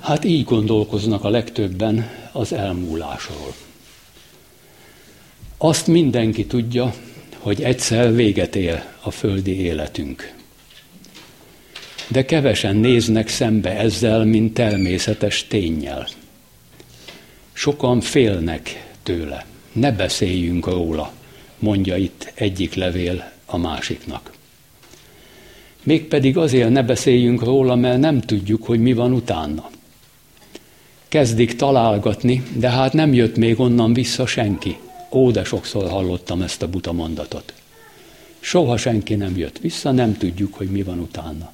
Hát 0.00 0.24
így 0.24 0.44
gondolkoznak 0.44 1.24
a 1.24 1.28
legtöbben 1.28 2.10
az 2.32 2.52
elmúlásról. 2.52 3.54
Azt 5.56 5.86
mindenki 5.86 6.46
tudja, 6.46 6.94
hogy 7.46 7.62
egyszer 7.62 8.14
véget 8.14 8.56
él 8.56 8.84
a 9.00 9.10
földi 9.10 9.60
életünk. 9.60 10.32
De 12.08 12.24
kevesen 12.24 12.76
néznek 12.76 13.28
szembe 13.28 13.78
ezzel, 13.78 14.24
mint 14.24 14.54
természetes 14.54 15.46
tényjel. 15.46 16.08
Sokan 17.52 18.00
félnek 18.00 18.86
tőle. 19.02 19.46
Ne 19.72 19.92
beszéljünk 19.92 20.66
róla, 20.66 21.12
mondja 21.58 21.96
itt 21.96 22.32
egyik 22.34 22.74
levél 22.74 23.32
a 23.44 23.56
másiknak. 23.56 24.32
Mégpedig 25.82 26.36
azért 26.36 26.70
ne 26.70 26.82
beszéljünk 26.82 27.44
róla, 27.44 27.74
mert 27.74 27.98
nem 27.98 28.20
tudjuk, 28.20 28.64
hogy 28.64 28.80
mi 28.80 28.92
van 28.92 29.12
utána 29.12 29.70
kezdik 31.08 31.56
találgatni, 31.56 32.42
de 32.56 32.70
hát 32.70 32.92
nem 32.92 33.14
jött 33.14 33.36
még 33.36 33.60
onnan 33.60 33.92
vissza 33.92 34.26
senki. 34.26 34.76
Ó, 35.16 35.30
de 35.30 35.44
sokszor 35.44 35.90
hallottam 35.90 36.42
ezt 36.42 36.62
a 36.62 36.68
buta 36.68 36.92
mondatot. 36.92 37.52
Soha 38.40 38.76
senki 38.76 39.14
nem 39.14 39.36
jött 39.36 39.58
vissza, 39.58 39.90
nem 39.90 40.16
tudjuk, 40.16 40.54
hogy 40.54 40.68
mi 40.68 40.82
van 40.82 40.98
utána. 40.98 41.52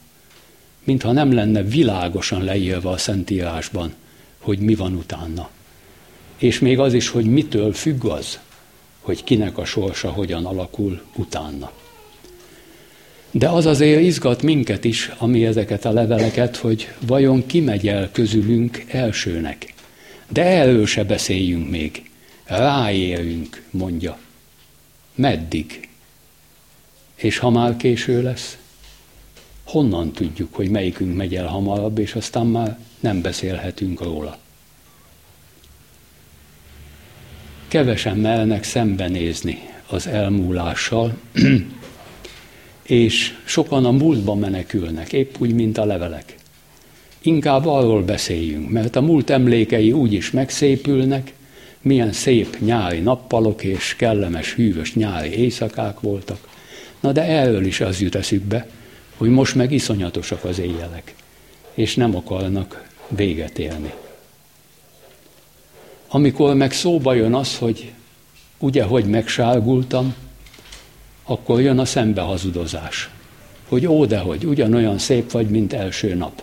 Mintha 0.84 1.12
nem 1.12 1.32
lenne 1.32 1.62
világosan 1.62 2.44
leírva 2.44 2.90
a 2.90 2.96
Szentírásban, 2.96 3.94
hogy 4.38 4.58
mi 4.58 4.74
van 4.74 4.94
utána. 4.94 5.50
És 6.38 6.58
még 6.58 6.78
az 6.78 6.94
is, 6.94 7.08
hogy 7.08 7.24
mitől 7.24 7.72
függ 7.72 8.04
az, 8.04 8.38
hogy 9.00 9.24
kinek 9.24 9.58
a 9.58 9.64
sorsa 9.64 10.10
hogyan 10.10 10.46
alakul 10.46 11.02
utána. 11.16 11.72
De 13.30 13.48
az 13.48 13.66
azért 13.66 14.00
izgat 14.00 14.42
minket 14.42 14.84
is, 14.84 15.10
ami 15.18 15.46
ezeket 15.46 15.84
a 15.84 15.92
leveleket, 15.92 16.56
hogy 16.56 16.88
vajon 17.06 17.46
ki 17.46 17.60
megy 17.60 17.88
el 17.88 18.10
közülünk 18.12 18.84
elsőnek. 18.88 19.74
De 20.28 20.44
erről 20.44 20.86
se 20.86 21.04
beszéljünk 21.04 21.70
még. 21.70 22.10
Ráérünk, 22.56 23.62
mondja. 23.70 24.18
Meddig? 25.14 25.88
És 27.14 27.38
ha 27.38 27.50
már 27.50 27.76
késő 27.76 28.22
lesz, 28.22 28.58
honnan 29.64 30.12
tudjuk, 30.12 30.54
hogy 30.54 30.68
melyikünk 30.68 31.16
megy 31.16 31.34
el 31.34 31.46
hamarabb, 31.46 31.98
és 31.98 32.14
aztán 32.14 32.46
már 32.46 32.78
nem 33.00 33.20
beszélhetünk 33.20 34.02
róla. 34.02 34.38
Kevesen 37.68 38.16
mernek 38.16 38.64
szembenézni 38.64 39.58
az 39.86 40.06
elmúlással, 40.06 41.18
és 42.82 43.38
sokan 43.44 43.84
a 43.84 43.90
múltba 43.90 44.34
menekülnek, 44.34 45.12
épp 45.12 45.34
úgy, 45.38 45.54
mint 45.54 45.78
a 45.78 45.84
levelek. 45.84 46.36
Inkább 47.20 47.66
arról 47.66 48.02
beszéljünk, 48.02 48.70
mert 48.70 48.96
a 48.96 49.00
múlt 49.00 49.30
emlékei 49.30 49.92
úgy 49.92 50.12
is 50.12 50.30
megszépülnek, 50.30 51.32
milyen 51.82 52.12
szép 52.12 52.56
nyári 52.60 53.00
nappalok 53.00 53.64
és 53.64 53.96
kellemes, 53.96 54.54
hűvös 54.54 54.94
nyári 54.94 55.38
éjszakák 55.38 56.00
voltak. 56.00 56.48
Na 57.00 57.12
de 57.12 57.22
erről 57.22 57.64
is 57.64 57.80
az 57.80 58.00
jut 58.00 58.14
eszükbe, 58.14 58.66
hogy 59.16 59.30
most 59.30 59.54
meg 59.54 59.72
iszonyatosak 59.72 60.44
az 60.44 60.58
éjjelek, 60.58 61.14
és 61.74 61.94
nem 61.94 62.16
akarnak 62.16 62.88
véget 63.08 63.58
élni. 63.58 63.92
Amikor 66.08 66.54
meg 66.54 66.72
szóba 66.72 67.14
jön 67.14 67.34
az, 67.34 67.58
hogy 67.58 67.92
ugye, 68.58 68.82
hogy 68.82 69.04
megsárgultam, 69.04 70.14
akkor 71.22 71.60
jön 71.60 71.78
a 71.78 71.84
szembehazudozás. 71.84 73.10
Hogy 73.68 73.86
ó, 73.86 74.04
de 74.04 74.18
hogy 74.18 74.44
ugyanolyan 74.44 74.98
szép 74.98 75.30
vagy, 75.30 75.48
mint 75.48 75.72
első 75.72 76.14
nap. 76.14 76.42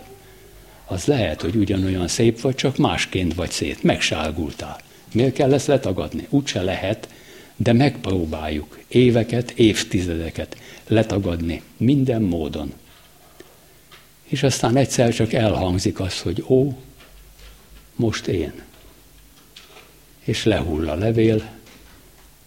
Az 0.86 1.04
lehet, 1.04 1.40
hogy 1.40 1.54
ugyanolyan 1.54 2.08
szép 2.08 2.40
vagy, 2.40 2.54
csak 2.54 2.76
másként 2.76 3.34
vagy 3.34 3.50
szét. 3.50 3.82
Megsárgultál. 3.82 4.80
Miért 5.12 5.34
kell 5.34 5.52
ezt 5.52 5.66
letagadni? 5.66 6.26
Úgyse 6.30 6.62
lehet, 6.62 7.08
de 7.56 7.72
megpróbáljuk 7.72 8.78
éveket, 8.88 9.50
évtizedeket 9.50 10.56
letagadni 10.86 11.62
minden 11.76 12.22
módon. 12.22 12.72
És 14.22 14.42
aztán 14.42 14.76
egyszer 14.76 15.14
csak 15.14 15.32
elhangzik 15.32 16.00
az, 16.00 16.20
hogy 16.20 16.44
ó, 16.48 16.78
most 17.96 18.26
én. 18.26 18.52
És 20.24 20.44
lehull 20.44 20.88
a 20.88 20.94
levél, 20.94 21.50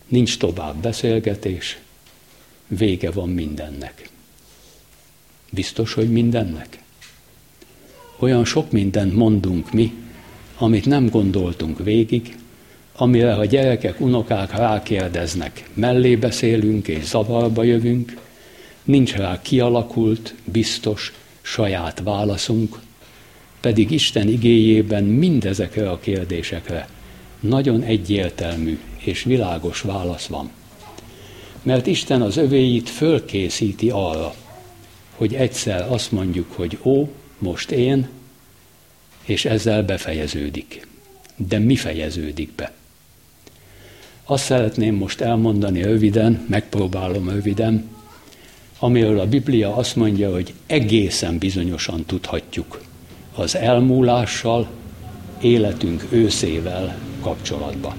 nincs 0.07 0.37
tovább 0.37 0.75
beszélgetés, 0.75 1.77
vége 2.67 3.11
van 3.11 3.29
mindennek. 3.29 4.09
Biztos, 5.49 5.93
hogy 5.93 6.11
mindennek? 6.11 6.81
Olyan 8.17 8.45
sok 8.45 8.71
mindent 8.71 9.13
mondunk 9.15 9.71
mi, 9.71 9.93
amit 10.57 10.85
nem 10.85 11.09
gondoltunk 11.09 11.83
végig, 11.83 12.35
amire 12.95 13.33
a 13.33 13.45
gyerekek, 13.45 13.99
unokák 13.99 14.51
rákérdeznek, 14.51 15.69
mellé 15.73 16.15
beszélünk 16.15 16.87
és 16.87 17.03
zavarba 17.03 17.63
jövünk, 17.63 18.17
nincs 18.83 19.13
rá 19.13 19.41
kialakult, 19.41 20.35
biztos, 20.43 21.13
saját 21.41 22.01
válaszunk, 22.03 22.79
pedig 23.59 23.91
Isten 23.91 24.27
igéjében 24.27 25.03
mindezekre 25.03 25.89
a 25.89 25.99
kérdésekre 25.99 26.87
nagyon 27.39 27.81
egyértelmű 27.81 28.79
és 28.97 29.23
világos 29.23 29.81
válasz 29.81 30.25
van. 30.25 30.51
Mert 31.61 31.87
Isten 31.87 32.21
az 32.21 32.37
övéit 32.37 32.89
fölkészíti 32.89 33.89
arra, 33.89 34.33
hogy 35.15 35.33
egyszer 35.33 35.91
azt 35.91 36.11
mondjuk, 36.11 36.51
hogy 36.51 36.77
ó, 36.83 37.09
most 37.37 37.71
én, 37.71 38.09
és 39.25 39.45
ezzel 39.45 39.83
befejeződik. 39.83 40.87
De 41.35 41.59
mi 41.59 41.75
fejeződik 41.75 42.51
be? 42.51 42.73
Azt 44.25 44.43
szeretném 44.43 44.95
most 44.95 45.21
elmondani 45.21 45.81
röviden, 45.81 46.45
megpróbálom 46.49 47.29
röviden, 47.29 47.89
amiről 48.79 49.19
a 49.19 49.27
Biblia 49.27 49.75
azt 49.75 49.95
mondja, 49.95 50.31
hogy 50.31 50.53
egészen 50.65 51.37
bizonyosan 51.37 52.05
tudhatjuk 52.05 52.81
az 53.35 53.55
elmúlással, 53.55 54.67
életünk 55.41 56.07
őszével 56.09 56.97
kapcsolatban. 57.21 57.93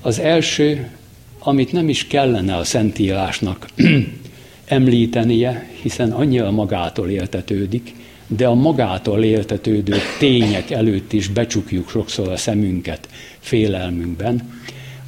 Az 0.00 0.18
első, 0.18 0.90
amit 1.38 1.72
nem 1.72 1.88
is 1.88 2.06
kellene 2.06 2.56
a 2.56 2.64
Szentírásnak 2.64 3.68
említenie, 4.64 5.68
hiszen 5.82 6.12
annyira 6.12 6.50
magától 6.50 7.08
értetődik, 7.08 7.94
de 8.26 8.46
a 8.46 8.54
magától 8.54 9.24
értetődő 9.24 9.96
tények 10.18 10.70
előtt 10.70 11.12
is 11.12 11.28
becsukjuk 11.28 11.88
sokszor 11.88 12.28
a 12.28 12.36
szemünket 12.36 13.08
félelmünkben. 13.38 14.60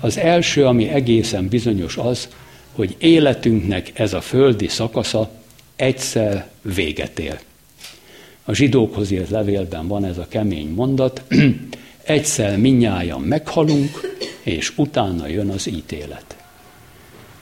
Az 0.04 0.18
első, 0.18 0.66
ami 0.66 0.88
egészen 0.88 1.48
bizonyos 1.48 1.96
az, 1.96 2.28
hogy 2.72 2.94
életünknek 2.98 3.98
ez 3.98 4.12
a 4.12 4.20
földi 4.20 4.68
szakasza 4.68 5.30
egyszer 5.76 6.48
véget 6.62 7.18
ér. 7.18 7.38
A 8.44 8.52
zsidókhoz 8.52 9.10
írt 9.10 9.30
levélben 9.30 9.88
van 9.88 10.04
ez 10.04 10.18
a 10.18 10.26
kemény 10.28 10.68
mondat, 10.68 11.22
egyszer 12.02 12.58
minnyáján 12.58 13.20
meghalunk, 13.20 14.16
és 14.42 14.72
utána 14.76 15.26
jön 15.26 15.48
az 15.48 15.66
ítélet. 15.66 16.36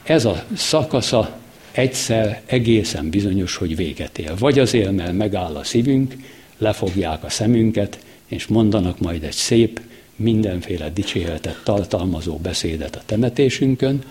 Ez 0.02 0.24
a 0.24 0.44
szakasza 0.56 1.38
egyszer 1.72 2.42
egészen 2.46 3.10
bizonyos, 3.10 3.56
hogy 3.56 3.76
véget 3.76 4.18
ér. 4.18 4.38
Vagy 4.38 4.58
azért, 4.58 4.92
mert 4.92 5.12
megáll 5.12 5.54
a 5.56 5.64
szívünk, 5.64 6.14
lefogják 6.58 7.24
a 7.24 7.30
szemünket, 7.30 7.98
és 8.26 8.46
mondanak 8.46 8.98
majd 8.98 9.22
egy 9.22 9.32
szép, 9.32 9.80
mindenféle 10.22 10.90
dicséretet 10.90 11.60
tartalmazó 11.64 12.36
beszédet 12.36 12.96
a 12.96 13.02
temetésünkön, 13.06 14.02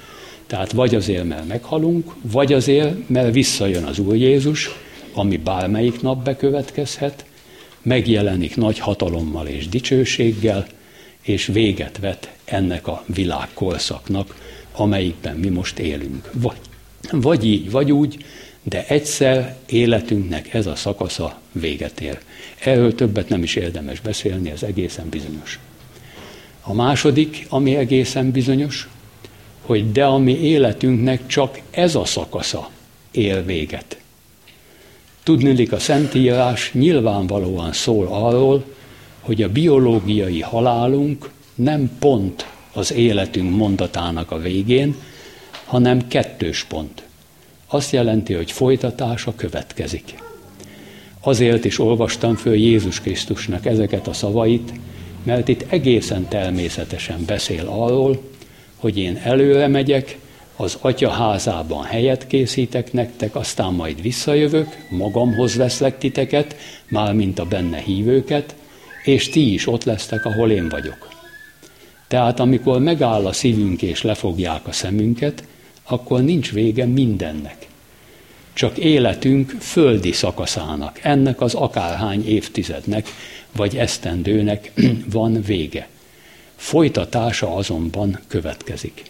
tehát 0.47 0.71
vagy 0.71 0.95
azért, 0.95 1.23
mert 1.23 1.47
meghalunk, 1.47 2.15
vagy 2.21 2.53
azért, 2.53 3.09
mert 3.09 3.33
visszajön 3.33 3.83
az 3.83 3.99
Úr 3.99 4.15
Jézus, 4.15 4.69
ami 5.13 5.37
bármelyik 5.37 6.01
nap 6.01 6.23
bekövetkezhet, 6.23 7.25
megjelenik 7.81 8.55
nagy 8.55 8.79
hatalommal 8.79 9.47
és 9.47 9.69
dicsőséggel, 9.69 10.67
és 11.21 11.45
véget 11.45 11.97
vet 11.97 12.31
ennek 12.45 12.87
a 12.87 13.03
világkorszaknak, 13.05 14.35
amelyikben 14.71 15.35
mi 15.35 15.49
most 15.49 15.79
élünk. 15.79 16.29
Vagy, 16.33 16.57
vagy 17.11 17.45
így, 17.45 17.71
vagy 17.71 17.91
úgy, 17.91 18.25
de 18.63 18.85
egyszer 18.87 19.57
életünknek 19.65 20.53
ez 20.53 20.65
a 20.65 20.75
szakasza 20.75 21.39
véget 21.51 22.01
ér. 22.01 22.19
Erről 22.59 22.95
többet 22.95 23.29
nem 23.29 23.43
is 23.43 23.55
érdemes 23.55 23.99
beszélni, 23.99 24.49
ez 24.49 24.63
egészen 24.63 25.09
bizonyos. 25.09 25.59
A 26.61 26.73
második, 26.73 27.45
ami 27.49 27.75
egészen 27.75 28.31
bizonyos, 28.31 28.89
hogy 29.61 29.91
de 29.91 30.05
a 30.05 30.17
mi 30.17 30.39
életünknek 30.39 31.27
csak 31.27 31.59
ez 31.71 31.95
a 31.95 32.05
szakasza 32.05 32.69
ér 33.11 33.45
véget. 33.45 33.99
Tudnilik 35.23 35.71
a 35.71 35.79
Szentírás 35.79 36.71
nyilvánvalóan 36.73 37.73
szól 37.73 38.07
arról, 38.07 38.63
hogy 39.19 39.41
a 39.41 39.49
biológiai 39.49 40.41
halálunk 40.41 41.29
nem 41.55 41.91
pont 41.99 42.45
az 42.73 42.93
életünk 42.93 43.55
mondatának 43.55 44.31
a 44.31 44.39
végén, 44.39 44.95
hanem 45.65 46.07
kettős 46.07 46.63
pont. 46.63 47.03
Azt 47.67 47.91
jelenti, 47.91 48.33
hogy 48.33 48.51
folytatása 48.51 49.33
következik. 49.35 50.13
Azért 51.21 51.65
is 51.65 51.79
olvastam 51.79 52.35
föl 52.35 52.55
Jézus 52.55 53.01
Krisztusnak 53.01 53.65
ezeket 53.65 54.07
a 54.07 54.13
szavait, 54.13 54.73
mert 55.23 55.47
itt 55.47 55.65
egészen 55.69 56.27
természetesen 56.27 57.25
beszél 57.25 57.67
arról, 57.67 58.21
hogy 58.75 58.97
én 58.97 59.19
előre 59.23 59.67
megyek, 59.67 60.17
az 60.55 60.77
atya 60.81 61.09
házában 61.09 61.83
helyet 61.83 62.27
készítek 62.27 62.93
nektek, 62.93 63.35
aztán 63.35 63.73
majd 63.73 64.01
visszajövök, 64.01 64.67
magamhoz 64.89 65.55
veszlek 65.55 65.97
titeket, 65.97 66.55
mármint 66.87 67.39
a 67.39 67.45
benne 67.45 67.77
hívőket, 67.77 68.55
és 69.03 69.29
ti 69.29 69.53
is 69.53 69.67
ott 69.67 69.83
lesztek, 69.83 70.25
ahol 70.25 70.51
én 70.51 70.69
vagyok. 70.69 71.09
Tehát 72.07 72.39
amikor 72.39 72.79
megáll 72.79 73.25
a 73.25 73.33
szívünk 73.33 73.81
és 73.81 74.01
lefogják 74.01 74.67
a 74.67 74.71
szemünket, 74.71 75.43
akkor 75.83 76.21
nincs 76.21 76.51
vége 76.51 76.85
mindennek. 76.85 77.67
Csak 78.53 78.77
életünk 78.77 79.55
földi 79.59 80.11
szakaszának, 80.11 80.99
ennek 81.03 81.41
az 81.41 81.53
akárhány 81.53 82.27
évtizednek, 82.27 83.07
vagy 83.55 83.77
esztendőnek 83.77 84.71
van 85.11 85.41
vége. 85.41 85.87
Folytatása 86.55 87.55
azonban 87.55 88.19
következik. 88.27 89.03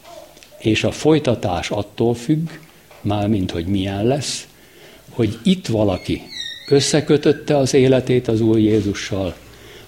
És 0.57 0.83
a 0.83 0.91
folytatás 0.91 1.69
attól 1.69 2.13
függ, 2.13 2.49
mármint 3.01 3.51
hogy 3.51 3.65
milyen 3.65 4.05
lesz, 4.05 4.47
hogy 5.09 5.39
itt 5.43 5.67
valaki 5.67 6.21
összekötötte 6.69 7.57
az 7.57 7.73
életét 7.73 8.27
az 8.27 8.41
Úr 8.41 8.57
Jézussal, 8.57 9.35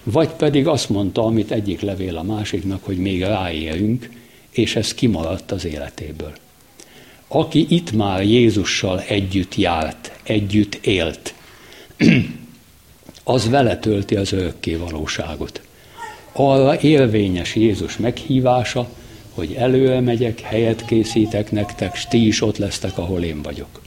vagy 0.02 0.28
pedig 0.28 0.66
azt 0.66 0.88
mondta, 0.88 1.24
amit 1.24 1.50
egyik 1.50 1.80
levél 1.80 2.16
a 2.16 2.22
másiknak, 2.22 2.84
hogy 2.84 2.96
még 2.96 3.22
ráélünk, 3.22 4.10
és 4.50 4.76
ez 4.76 4.94
kimaradt 4.94 5.50
az 5.50 5.64
életéből. 5.64 6.32
Aki 7.28 7.66
itt 7.68 7.92
már 7.92 8.22
Jézussal 8.22 9.00
együtt 9.00 9.54
járt, 9.54 10.12
együtt 10.22 10.74
élt, 10.74 11.34
az 13.24 13.48
vele 13.48 13.78
tölti 13.78 14.16
az 14.16 14.32
örökké 14.32 14.74
valóságot. 14.74 15.60
Arra 16.32 16.80
élvényes 16.80 17.54
Jézus 17.54 17.96
meghívása, 17.96 18.88
hogy 19.34 19.54
előre 19.58 20.00
megyek, 20.00 20.40
helyet 20.40 20.84
készítek 20.84 21.50
nektek, 21.50 21.96
s 21.96 22.06
ti 22.06 22.26
is 22.26 22.42
ott 22.42 22.58
lesztek, 22.58 22.98
ahol 22.98 23.22
én 23.22 23.42
vagyok. 23.42 23.82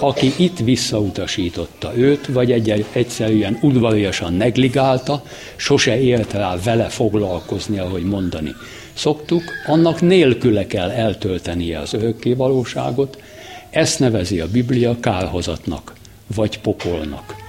Aki 0.00 0.32
itt 0.36 0.58
visszautasította 0.58 1.96
őt, 1.96 2.26
vagy 2.26 2.52
egy 2.52 2.84
egyszerűen 2.92 3.58
udvariasan 3.62 4.32
negligálta, 4.32 5.22
sose 5.56 6.00
élt 6.00 6.32
rá 6.32 6.56
vele 6.64 6.88
foglalkozni, 6.88 7.78
ahogy 7.78 8.02
mondani 8.02 8.54
szoktuk, 8.92 9.42
annak 9.66 10.00
nélküle 10.00 10.66
kell 10.66 10.90
eltöltenie 10.90 11.78
az 11.78 11.92
örökké 11.92 12.32
valóságot, 12.32 13.22
ezt 13.70 13.98
nevezi 13.98 14.40
a 14.40 14.48
Biblia 14.48 14.96
kárhozatnak, 15.00 15.94
vagy 16.34 16.60
pokolnak. 16.60 17.45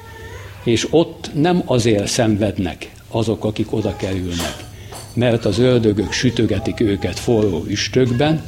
És 0.68 0.88
ott 0.90 1.30
nem 1.34 1.62
azért 1.66 2.08
szenvednek 2.08 2.92
azok, 3.10 3.46
akik 3.46 3.74
oda 3.74 3.96
kerülnek, 3.96 4.56
mert 5.14 5.46
az 5.46 5.60
ördögök 5.60 6.12
sütögetik 6.12 6.80
őket 6.80 7.20
forró 7.20 7.64
üstökben, 7.68 8.42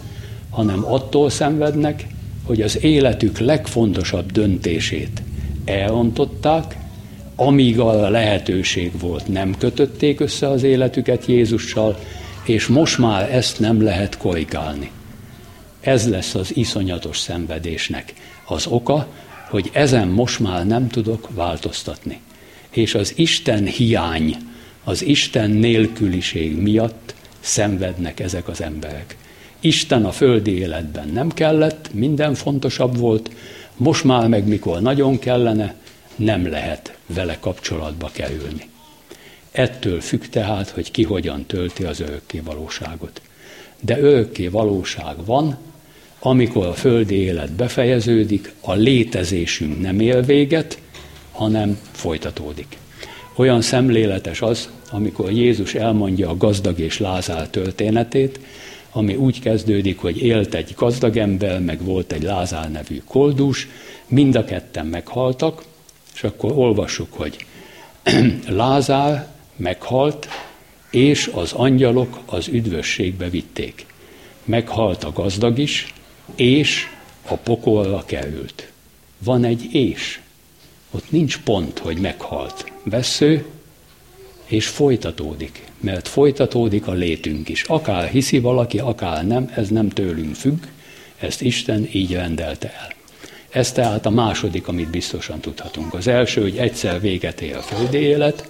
hanem 0.50 0.86
attól 0.86 1.30
szenvednek, 1.30 2.08
hogy 2.44 2.62
az 2.62 2.84
életük 2.84 3.38
legfontosabb 3.38 4.32
döntését 4.32 5.22
elrontották, 5.66 6.78
amíg 7.36 7.80
arra 7.80 8.10
lehetőség 8.10 9.00
volt, 9.00 9.28
nem 9.28 9.56
kötötték 9.58 10.20
össze 10.20 10.48
az 10.48 10.64
életüket 10.64 11.26
Jézussal, 11.26 12.00
és 12.44 12.68
most 12.68 12.98
már 12.98 13.34
ezt 13.34 13.60
nem 13.60 13.82
lehet 13.82 14.18
korrigálni. 14.18 14.92
Ez 15.82 16.10
lesz 16.10 16.36
az 16.36 16.56
iszonyatos 16.56 17.18
szenvedésnek 17.18 18.14
az 18.46 18.68
oka, 18.68 19.08
hogy 19.50 19.70
ezen 19.74 20.08
most 20.08 20.40
már 20.40 20.66
nem 20.66 20.88
tudok 20.88 21.30
változtatni. 21.34 22.20
És 22.70 22.96
az 22.96 23.14
Isten 23.16 23.66
hiány, 23.66 24.38
az 24.84 25.04
Isten 25.04 25.52
nélküliség 25.52 26.58
miatt 26.58 27.14
szenvednek 27.40 28.20
ezek 28.20 28.48
az 28.48 28.62
emberek. 28.62 29.18
Isten 29.60 30.06
a 30.06 30.12
földi 30.12 30.58
életben 30.58 31.08
nem 31.08 31.30
kellett, 31.30 31.94
minden 31.94 32.34
fontosabb 32.34 32.98
volt, 32.98 33.32
most 33.78 34.04
már 34.04 34.28
meg 34.28 34.48
mikor 34.48 34.82
nagyon 34.82 35.20
kellene, 35.20 35.76
nem 36.16 36.48
lehet 36.48 36.98
vele 37.06 37.38
kapcsolatba 37.40 38.10
kerülni. 38.14 38.70
Ettől 39.52 40.02
függ 40.02 40.22
tehát, 40.26 40.70
hogy 40.70 40.92
ki 40.92 41.04
hogyan 41.04 41.46
tölti 41.46 41.84
az 41.84 42.00
örökké 42.00 42.40
valóságot. 42.40 43.22
De 43.80 44.00
örökké 44.00 44.48
valóság 44.48 45.26
van, 45.26 45.58
amikor 46.20 46.66
a 46.66 46.74
földi 46.74 47.16
élet 47.16 47.52
befejeződik, 47.52 48.54
a 48.62 48.74
létezésünk 48.74 49.82
nem 49.82 50.00
él 50.00 50.22
véget, 50.22 50.80
hanem 51.32 51.80
folytatódik. 51.92 52.78
Olyan 53.36 53.62
szemléletes 53.62 54.42
az, 54.42 54.70
amikor 54.92 55.32
Jézus 55.32 55.74
elmondja 55.74 56.30
a 56.30 56.38
gazdag 56.38 56.80
és 56.80 57.00
Lázár 57.00 57.48
történetét, 57.48 58.40
ami 58.92 59.16
úgy 59.16 59.40
kezdődik, 59.40 60.00
hogy 60.00 60.22
élt 60.22 60.54
egy 60.54 60.74
gazdag 60.78 61.18
ember, 61.18 61.62
meg 61.62 61.84
volt 61.84 62.12
egy 62.12 62.24
Lázár 62.24 62.72
nevű 62.72 63.02
koldus, 63.06 63.68
mind 64.08 64.36
a 64.36 64.46
ketten 64.46 64.86
meghaltak, 64.86 65.64
és 66.14 66.24
akkor 66.24 66.52
olvassuk, 66.56 67.14
hogy 67.14 67.46
Lázár 68.48 69.28
meghalt, 69.56 70.28
és 70.92 71.30
az 71.34 71.54
angyalok 71.54 72.20
az 72.26 72.48
üdvösségbe 72.48 73.30
vitték. 73.30 73.86
Meghalt 74.44 75.04
a 75.04 75.12
gazdag 75.12 75.58
is, 75.58 75.94
és 76.36 76.88
a 77.28 77.36
pokolra 77.36 78.04
került. 78.06 78.72
Van 79.18 79.44
egy 79.44 79.74
és. 79.74 80.20
Ott 80.92 81.12
nincs 81.12 81.38
pont, 81.38 81.80
hogy 81.80 81.98
meghalt. 81.98 82.72
Vesző, 82.84 83.46
és 84.46 84.68
folytatódik, 84.68 85.64
mert 85.80 86.08
folytatódik 86.08 86.88
a 86.88 86.92
létünk 86.92 87.50
is. 87.50 87.64
Akár 87.64 88.10
hiszi 88.10 88.40
valaki, 88.40 88.80
akár 88.80 89.28
nem, 89.28 89.52
ez 89.56 89.70
nem 89.70 89.90
tőlünk 89.90 90.36
függ, 90.36 90.64
ezt 91.20 91.42
Isten 91.42 91.88
így 91.92 92.14
rendelte 92.14 92.74
el. 92.80 92.94
Ez 93.50 93.72
tehát 93.72 94.06
a 94.06 94.10
második, 94.10 94.68
amit 94.68 94.90
biztosan 94.90 95.40
tudhatunk. 95.40 95.94
Az 95.94 96.08
első, 96.08 96.42
hogy 96.42 96.58
egyszer 96.58 97.02
véget 97.02 97.42
ér 97.42 97.56
a 97.56 97.62
földi 97.62 97.98
élet, 97.98 98.50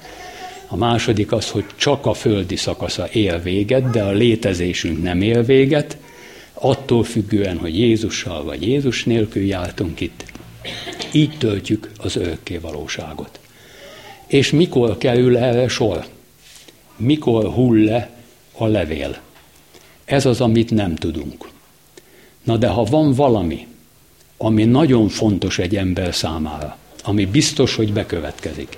a 0.67 0.75
második 0.75 1.31
az, 1.31 1.49
hogy 1.49 1.65
csak 1.75 2.05
a 2.05 2.13
földi 2.13 2.55
szakasza 2.55 3.07
él 3.07 3.39
véget, 3.39 3.89
de 3.89 4.03
a 4.03 4.11
létezésünk 4.11 5.03
nem 5.03 5.21
él 5.21 5.43
véget, 5.43 5.97
attól 6.59 7.03
függően, 7.03 7.57
hogy 7.57 7.77
Jézussal 7.77 8.43
vagy 8.43 8.67
Jézus 8.67 9.03
nélkül 9.03 9.43
jártunk 9.43 9.99
itt. 9.99 10.23
Így 11.11 11.37
töltjük 11.37 11.91
az 11.97 12.15
örökké 12.15 12.57
valóságot. 12.57 13.39
És 14.27 14.51
mikor 14.51 14.97
kerül 14.97 15.37
erre 15.37 15.67
sor? 15.67 16.05
Mikor 16.97 17.45
hull 17.45 17.83
le 17.83 18.09
a 18.57 18.65
levél? 18.65 19.17
Ez 20.05 20.25
az, 20.25 20.41
amit 20.41 20.71
nem 20.71 20.95
tudunk. 20.95 21.49
Na 22.43 22.57
de 22.57 22.67
ha 22.67 22.83
van 22.83 23.13
valami, 23.13 23.67
ami 24.37 24.65
nagyon 24.65 25.07
fontos 25.07 25.59
egy 25.59 25.75
ember 25.75 26.15
számára, 26.15 26.77
ami 27.03 27.25
biztos, 27.25 27.75
hogy 27.75 27.93
bekövetkezik, 27.93 28.77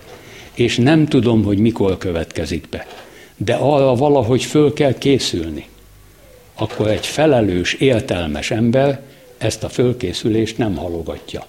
és 0.53 0.77
nem 0.77 1.07
tudom, 1.07 1.43
hogy 1.43 1.57
mikor 1.57 1.97
következik 1.97 2.69
be, 2.69 2.87
de 3.37 3.53
arra 3.53 3.95
valahogy 3.95 4.43
föl 4.43 4.73
kell 4.73 4.93
készülni, 4.97 5.65
akkor 6.55 6.87
egy 6.87 7.05
felelős, 7.05 7.73
értelmes 7.73 8.51
ember 8.51 9.01
ezt 9.37 9.63
a 9.63 9.69
fölkészülést 9.69 10.57
nem 10.57 10.75
halogatja. 10.75 11.45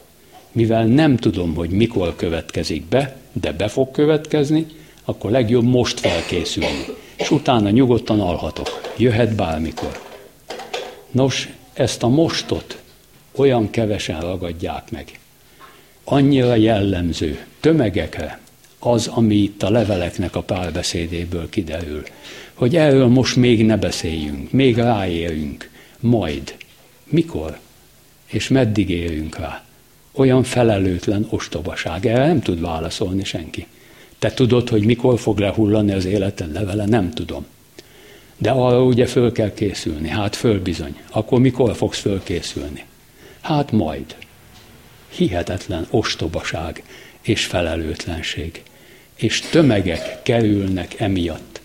Mivel 0.52 0.84
nem 0.84 1.16
tudom, 1.16 1.54
hogy 1.54 1.70
mikor 1.70 2.16
következik 2.16 2.84
be, 2.84 3.16
de 3.32 3.52
be 3.52 3.68
fog 3.68 3.90
következni, 3.90 4.66
akkor 5.04 5.30
legjobb 5.30 5.64
most 5.64 6.00
felkészülni, 6.00 6.84
és 7.16 7.30
utána 7.30 7.70
nyugodtan 7.70 8.20
alhatok. 8.20 8.92
Jöhet 8.96 9.34
bármikor. 9.34 10.00
Nos, 11.10 11.48
ezt 11.72 12.02
a 12.02 12.08
mostot 12.08 12.82
olyan 13.36 13.70
kevesen 13.70 14.20
ragadják 14.20 14.90
meg. 14.90 15.18
Annyira 16.04 16.54
jellemző 16.54 17.44
tömegekre, 17.60 18.40
az, 18.84 19.06
ami 19.06 19.34
itt 19.34 19.62
a 19.62 19.70
leveleknek 19.70 20.36
a 20.36 20.42
párbeszédéből 20.42 21.48
kiderül. 21.48 22.02
Hogy 22.54 22.76
erről 22.76 23.06
most 23.06 23.36
még 23.36 23.64
ne 23.64 23.76
beszéljünk, 23.76 24.50
még 24.50 24.76
ráérünk, 24.76 25.70
majd. 26.00 26.54
Mikor? 27.04 27.58
És 28.26 28.48
meddig 28.48 28.90
érünk 28.90 29.38
rá? 29.38 29.64
Olyan 30.12 30.42
felelőtlen 30.42 31.26
ostobaság. 31.30 32.06
Erre 32.06 32.26
nem 32.26 32.40
tud 32.40 32.60
válaszolni 32.60 33.24
senki. 33.24 33.66
Te 34.18 34.30
tudod, 34.30 34.68
hogy 34.68 34.84
mikor 34.84 35.18
fog 35.18 35.38
lehullani 35.38 35.92
az 35.92 36.04
életen 36.04 36.50
levele? 36.52 36.86
Nem 36.86 37.10
tudom. 37.10 37.46
De 38.38 38.50
arra 38.50 38.82
ugye 38.84 39.06
föl 39.06 39.32
kell 39.32 39.54
készülni. 39.54 40.08
Hát 40.08 40.36
föl 40.36 40.62
bizony. 40.62 40.96
Akkor 41.10 41.40
mikor 41.40 41.76
fogsz 41.76 41.98
fölkészülni? 41.98 42.84
Hát 43.40 43.72
majd. 43.72 44.16
Hihetetlen 45.08 45.86
ostobaság 45.90 46.82
és 47.22 47.44
felelőtlenség 47.44 48.62
és 49.22 49.40
tömegek 49.40 50.22
kerülnek 50.22 51.00
emiatt 51.00 51.60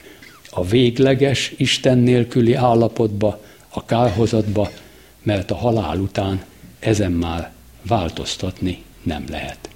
a 0.50 0.65
végleges, 0.65 1.54
Isten 1.58 1.98
nélküli 1.98 2.54
állapotba, 2.54 3.41
a 3.70 3.86
kárhozatba, 3.86 4.72
mert 5.24 5.52
a 5.52 5.56
halál 5.56 6.00
után 6.00 6.43
ezen 6.80 7.12
már 7.12 7.52
változtatni 7.82 8.84
nem 9.04 9.26
lehet. 9.30 9.70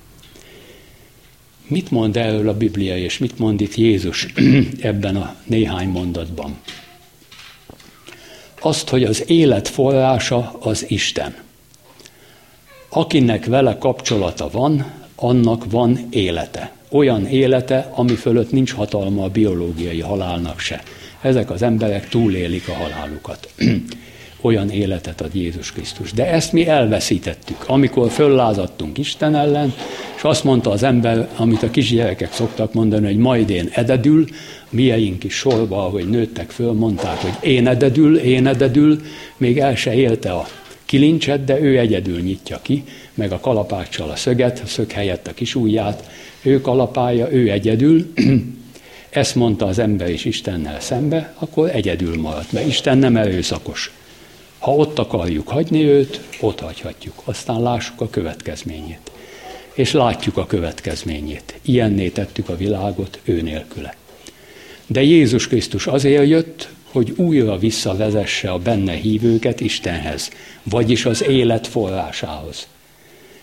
Mit 1.67 1.91
mond 1.91 2.17
erről 2.17 2.50
a 2.50 2.58
Biblia, 2.58 2.98
és 2.98 3.17
mit 3.17 3.39
mond 3.39 3.62
itt 3.62 3.76
Jézus 3.76 4.28
ebben 4.82 5.15
a 5.15 5.36
néhány 5.44 5.88
mondatban? 5.88 6.60
Azt, 8.62 8.89
hogy 8.89 9.04
az 9.04 9.30
élet 9.30 9.67
forrása 9.67 10.58
az 10.60 10.86
Isten. 10.89 11.36
Akinek 12.89 13.46
vele 13.46 13.78
kapcsolata 13.78 14.50
van, 14.50 15.01
annak 15.21 15.71
van 15.71 15.99
élete 16.10 16.71
olyan 16.91 17.25
élete, 17.25 17.91
ami 17.95 18.15
fölött 18.15 18.51
nincs 18.51 18.73
hatalma 18.73 19.23
a 19.23 19.29
biológiai 19.29 19.99
halálnak 19.99 20.60
se. 20.60 20.84
Ezek 21.21 21.49
az 21.49 21.62
emberek 21.62 22.10
túlélik 22.10 22.67
a 22.67 22.73
halálukat. 22.73 23.49
olyan 24.43 24.69
életet 24.69 25.21
ad 25.21 25.36
Jézus 25.36 25.71
Krisztus. 25.71 26.12
De 26.12 26.31
ezt 26.31 26.51
mi 26.51 26.67
elveszítettük, 26.67 27.63
amikor 27.67 28.10
föllázadtunk 28.10 28.97
Isten 28.97 29.36
ellen, 29.36 29.73
és 30.15 30.23
azt 30.23 30.43
mondta 30.43 30.69
az 30.71 30.84
ember, 30.84 31.29
amit 31.36 31.63
a 31.63 31.71
kisgyerekek 31.71 32.34
szoktak 32.34 32.73
mondani, 32.73 33.05
hogy 33.05 33.17
majd 33.17 33.49
én 33.49 33.69
ededül, 33.71 34.25
mieink 34.69 35.23
is 35.23 35.34
sorba, 35.34 35.86
ahogy 35.86 36.10
nőttek 36.10 36.49
föl, 36.49 36.73
mondták, 36.73 37.17
hogy 37.17 37.49
én 37.49 37.67
ededül, 37.67 38.17
én 38.17 38.47
ededül, 38.47 39.01
még 39.38 39.60
el 39.60 39.75
se 39.75 39.93
élte 39.93 40.31
a 40.31 40.47
kilincset, 40.91 41.43
de 41.43 41.60
ő 41.60 41.77
egyedül 41.77 42.19
nyitja 42.19 42.60
ki, 42.62 42.84
meg 43.13 43.32
a 43.32 43.39
kalapáccsal 43.39 44.10
a 44.10 44.15
szöget, 44.15 44.62
a 44.63 44.67
szög 44.67 44.91
helyett 44.91 45.27
a 45.27 45.34
kis 45.34 45.56
ujját, 45.56 46.10
ő 46.41 46.62
kalapálja, 46.62 47.32
ő 47.32 47.49
egyedül. 47.51 48.13
ezt 49.10 49.36
mondta 49.36 49.65
az 49.65 49.80
ember 49.80 50.10
is 50.10 50.25
Istennel 50.25 50.80
szembe, 50.80 51.34
akkor 51.39 51.69
egyedül 51.69 52.21
maradt, 52.21 52.51
mert 52.51 52.67
Isten 52.67 52.97
nem 52.97 53.17
erőszakos. 53.17 53.91
Ha 54.60 54.75
ott 54.75 54.99
akarjuk 54.99 55.47
hagyni 55.47 55.84
őt, 55.84 56.21
ott 56.39 56.60
hagyhatjuk. 56.60 57.21
Aztán 57.23 57.62
lássuk 57.62 58.01
a 58.01 58.10
következményét. 58.10 59.12
És 59.73 59.91
látjuk 59.91 60.38
a 60.38 60.45
következményét. 60.45 61.60
Ilyenné 61.62 62.10
tettük 62.10 62.49
a 62.49 62.58
világot 62.58 63.19
ő 63.23 63.41
nélküle. 63.41 63.95
De 64.88 65.01
Jézus 65.01 65.47
Krisztus 65.47 65.88
azért 65.88 66.27
jött, 66.27 66.69
hogy 66.91 67.13
újra 67.15 67.58
visszavezesse 67.58 68.51
a 68.51 68.58
benne 68.58 68.93
hívőket 68.93 69.60
Istenhez, 69.60 70.32
vagyis 70.63 71.06
az 71.06 71.23
élet 71.23 71.67
forrásához. 71.67 72.67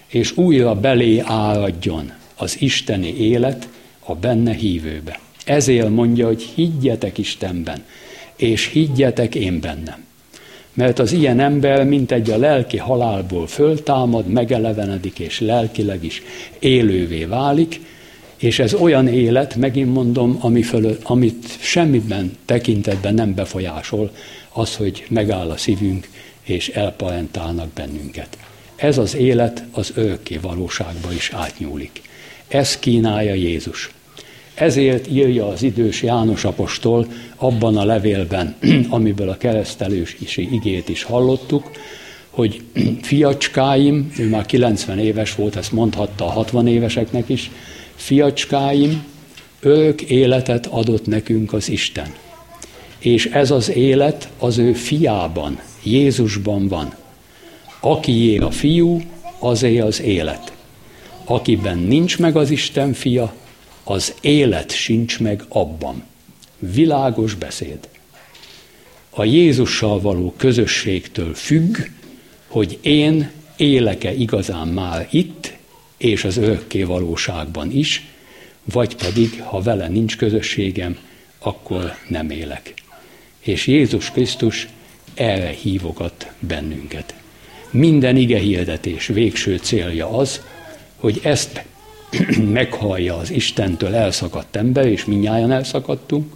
És 0.06 0.36
újra 0.36 0.74
belé 0.74 1.18
áradjon 1.24 2.12
az 2.36 2.56
isteni 2.60 3.16
élet 3.16 3.68
a 4.00 4.14
benne 4.14 4.52
hívőbe. 4.52 5.18
Ezért 5.44 5.90
mondja, 5.90 6.26
hogy 6.26 6.42
higgyetek 6.42 7.18
Istenben, 7.18 7.84
és 8.36 8.66
higgyetek 8.66 9.34
én 9.34 9.60
bennem. 9.60 10.06
Mert 10.74 10.98
az 10.98 11.12
ilyen 11.12 11.40
ember, 11.40 11.84
mint 11.84 12.12
egy 12.12 12.30
a 12.30 12.36
lelki 12.36 12.76
halálból 12.76 13.46
föltámad, 13.46 14.26
megelevenedik, 14.26 15.18
és 15.18 15.40
lelkileg 15.40 16.04
is 16.04 16.22
élővé 16.58 17.24
válik, 17.24 17.80
és 18.38 18.58
ez 18.58 18.74
olyan 18.74 19.08
élet, 19.08 19.56
megint 19.56 19.92
mondom, 19.92 20.38
ami 20.40 20.62
fölött, 20.62 21.02
amit 21.04 21.56
semmiben 21.60 22.36
tekintetben 22.44 23.14
nem 23.14 23.34
befolyásol, 23.34 24.10
az, 24.52 24.76
hogy 24.76 25.04
megáll 25.08 25.50
a 25.50 25.56
szívünk, 25.56 26.08
és 26.42 26.68
elparentálnak 26.68 27.68
bennünket. 27.68 28.38
Ez 28.76 28.98
az 28.98 29.14
élet 29.14 29.64
az 29.70 29.92
örökké 29.94 30.36
valóságba 30.36 31.12
is 31.12 31.30
átnyúlik. 31.30 32.02
Ez 32.48 32.78
kínálja 32.78 33.34
Jézus. 33.34 33.90
Ezért 34.54 35.10
írja 35.10 35.48
az 35.48 35.62
idős 35.62 36.02
János 36.02 36.44
apostol 36.44 37.06
abban 37.36 37.76
a 37.76 37.84
levélben, 37.84 38.54
amiből 38.88 39.28
a 39.28 39.36
keresztelős 39.36 40.16
is 40.20 40.36
igét 40.36 40.88
is 40.88 41.02
hallottuk, 41.02 41.70
hogy 42.30 42.62
fiacskáim, 43.02 44.12
ő 44.18 44.28
már 44.28 44.46
90 44.46 44.98
éves 44.98 45.34
volt, 45.34 45.56
ezt 45.56 45.72
mondhatta 45.72 46.26
a 46.26 46.30
60 46.30 46.66
éveseknek 46.66 47.28
is, 47.28 47.50
fiacskáim, 47.98 49.04
örök 49.60 50.02
életet 50.02 50.66
adott 50.66 51.06
nekünk 51.06 51.52
az 51.52 51.68
Isten. 51.68 52.14
És 52.98 53.26
ez 53.26 53.50
az 53.50 53.70
élet 53.70 54.28
az 54.38 54.58
ő 54.58 54.72
fiában, 54.72 55.60
Jézusban 55.82 56.68
van. 56.68 56.94
Akié 57.80 58.36
a 58.36 58.50
fiú, 58.50 59.00
azé 59.38 59.78
az 59.78 60.00
élet. 60.00 60.52
Akiben 61.24 61.78
nincs 61.78 62.18
meg 62.18 62.36
az 62.36 62.50
Isten 62.50 62.92
fia, 62.92 63.34
az 63.84 64.14
élet 64.20 64.72
sincs 64.72 65.20
meg 65.20 65.44
abban. 65.48 66.02
Világos 66.58 67.34
beszéd. 67.34 67.78
A 69.10 69.24
Jézussal 69.24 70.00
való 70.00 70.34
közösségtől 70.36 71.34
függ, 71.34 71.76
hogy 72.46 72.78
én 72.80 73.30
éleke 73.56 74.14
igazán 74.14 74.68
már 74.68 75.08
itt, 75.10 75.57
és 75.98 76.24
az 76.24 76.36
örökké 76.36 76.82
valóságban 76.82 77.72
is, 77.72 78.06
vagy 78.72 78.96
pedig, 78.96 79.42
ha 79.42 79.60
vele 79.60 79.88
nincs 79.88 80.16
közösségem, 80.16 80.98
akkor 81.38 81.94
nem 82.08 82.30
élek. 82.30 82.74
És 83.38 83.66
Jézus 83.66 84.10
Krisztus 84.10 84.68
erre 85.14 85.48
hívogat 85.48 86.32
bennünket. 86.38 87.14
Minden 87.70 88.16
ige 88.16 88.38
hirdetés 88.38 89.06
végső 89.06 89.56
célja 89.56 90.08
az, 90.08 90.42
hogy 90.96 91.20
ezt 91.22 91.64
meghallja 92.52 93.16
az 93.16 93.30
Istentől 93.30 93.94
elszakadt 93.94 94.56
ember, 94.56 94.86
és 94.86 95.04
minnyáján 95.04 95.52
elszakadtunk, 95.52 96.32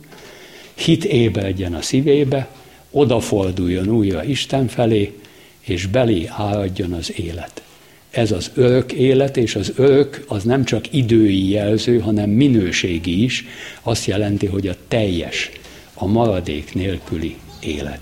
hit 0.74 1.04
ébredjen 1.04 1.74
a 1.74 1.82
szívébe, 1.82 2.48
odaforduljon 2.90 3.88
újra 3.88 4.24
Isten 4.24 4.68
felé, 4.68 5.18
és 5.60 5.86
belé 5.86 6.28
áradjon 6.30 6.92
az 6.92 7.12
élet. 7.18 7.62
Ez 8.12 8.32
az 8.32 8.50
örök 8.54 8.92
élet, 8.92 9.36
és 9.36 9.54
az 9.54 9.72
örök 9.76 10.24
az 10.28 10.42
nem 10.42 10.64
csak 10.64 10.92
idői 10.94 11.48
jelző, 11.50 11.98
hanem 11.98 12.30
minőségi 12.30 13.22
is. 13.22 13.44
Azt 13.82 14.06
jelenti, 14.06 14.46
hogy 14.46 14.68
a 14.68 14.74
teljes, 14.88 15.50
a 15.94 16.06
maradék 16.06 16.74
nélküli 16.74 17.36
élet. 17.60 18.00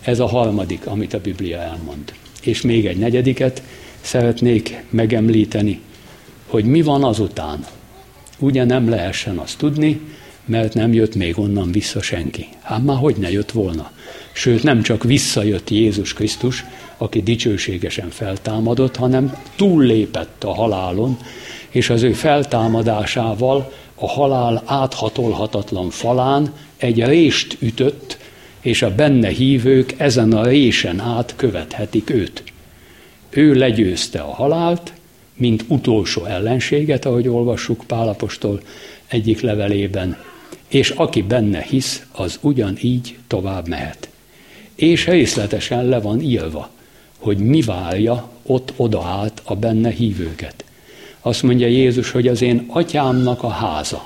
Ez 0.00 0.20
a 0.20 0.26
harmadik, 0.26 0.86
amit 0.86 1.14
a 1.14 1.20
Biblia 1.20 1.58
elmond. 1.58 2.12
És 2.42 2.60
még 2.60 2.86
egy 2.86 2.96
negyediket, 2.96 3.62
szeretnék 4.00 4.84
megemlíteni, 4.90 5.80
hogy 6.46 6.64
mi 6.64 6.82
van 6.82 7.04
azután. 7.04 7.66
Ugye 8.38 8.64
nem 8.64 8.88
lehessen 8.88 9.36
azt 9.36 9.58
tudni, 9.58 10.00
mert 10.44 10.74
nem 10.74 10.92
jött 10.92 11.14
még 11.14 11.38
onnan 11.38 11.72
vissza 11.72 12.02
senki. 12.02 12.46
Hát 12.62 12.84
már 12.84 12.96
hogy 12.96 13.16
ne 13.16 13.30
jött 13.30 13.50
volna? 13.50 13.90
Sőt, 14.32 14.62
nem 14.62 14.82
csak 14.82 15.04
visszajött 15.04 15.70
Jézus 15.70 16.12
Krisztus, 16.12 16.64
aki 16.96 17.22
dicsőségesen 17.22 18.10
feltámadott, 18.10 18.96
hanem 18.96 19.36
túllépett 19.56 20.44
a 20.44 20.54
halálon, 20.54 21.18
és 21.70 21.90
az 21.90 22.02
ő 22.02 22.12
feltámadásával 22.12 23.72
a 23.94 24.08
halál 24.08 24.62
áthatolhatatlan 24.66 25.90
falán 25.90 26.52
egy 26.76 27.04
rést 27.04 27.56
ütött, 27.60 28.18
és 28.60 28.82
a 28.82 28.94
benne 28.94 29.28
hívők 29.28 29.94
ezen 29.96 30.32
a 30.32 30.46
résen 30.46 31.00
át 31.00 31.34
követhetik 31.36 32.10
őt. 32.10 32.42
Ő 33.30 33.54
legyőzte 33.54 34.20
a 34.20 34.34
halált, 34.34 34.92
mint 35.36 35.64
utolsó 35.68 36.24
ellenséget, 36.24 37.04
ahogy 37.04 37.28
olvassuk 37.28 37.84
Pálapostól 37.86 38.60
egyik 39.08 39.40
levelében, 39.40 40.16
és 40.72 40.90
aki 40.90 41.22
benne 41.22 41.60
hisz, 41.60 42.02
az 42.12 42.38
ugyanígy 42.40 43.16
tovább 43.26 43.68
mehet. 43.68 44.08
És 44.74 45.06
részletesen 45.06 45.84
le 45.84 46.00
van 46.00 46.20
írva, 46.20 46.70
hogy 47.18 47.38
mi 47.38 47.60
várja 47.60 48.30
ott 48.42 48.72
oda 48.76 49.30
a 49.44 49.56
benne 49.56 49.90
hívőket. 49.90 50.64
Azt 51.20 51.42
mondja 51.42 51.66
Jézus, 51.66 52.10
hogy 52.10 52.28
az 52.28 52.42
én 52.42 52.64
atyámnak 52.68 53.42
a 53.42 53.48
háza. 53.48 54.04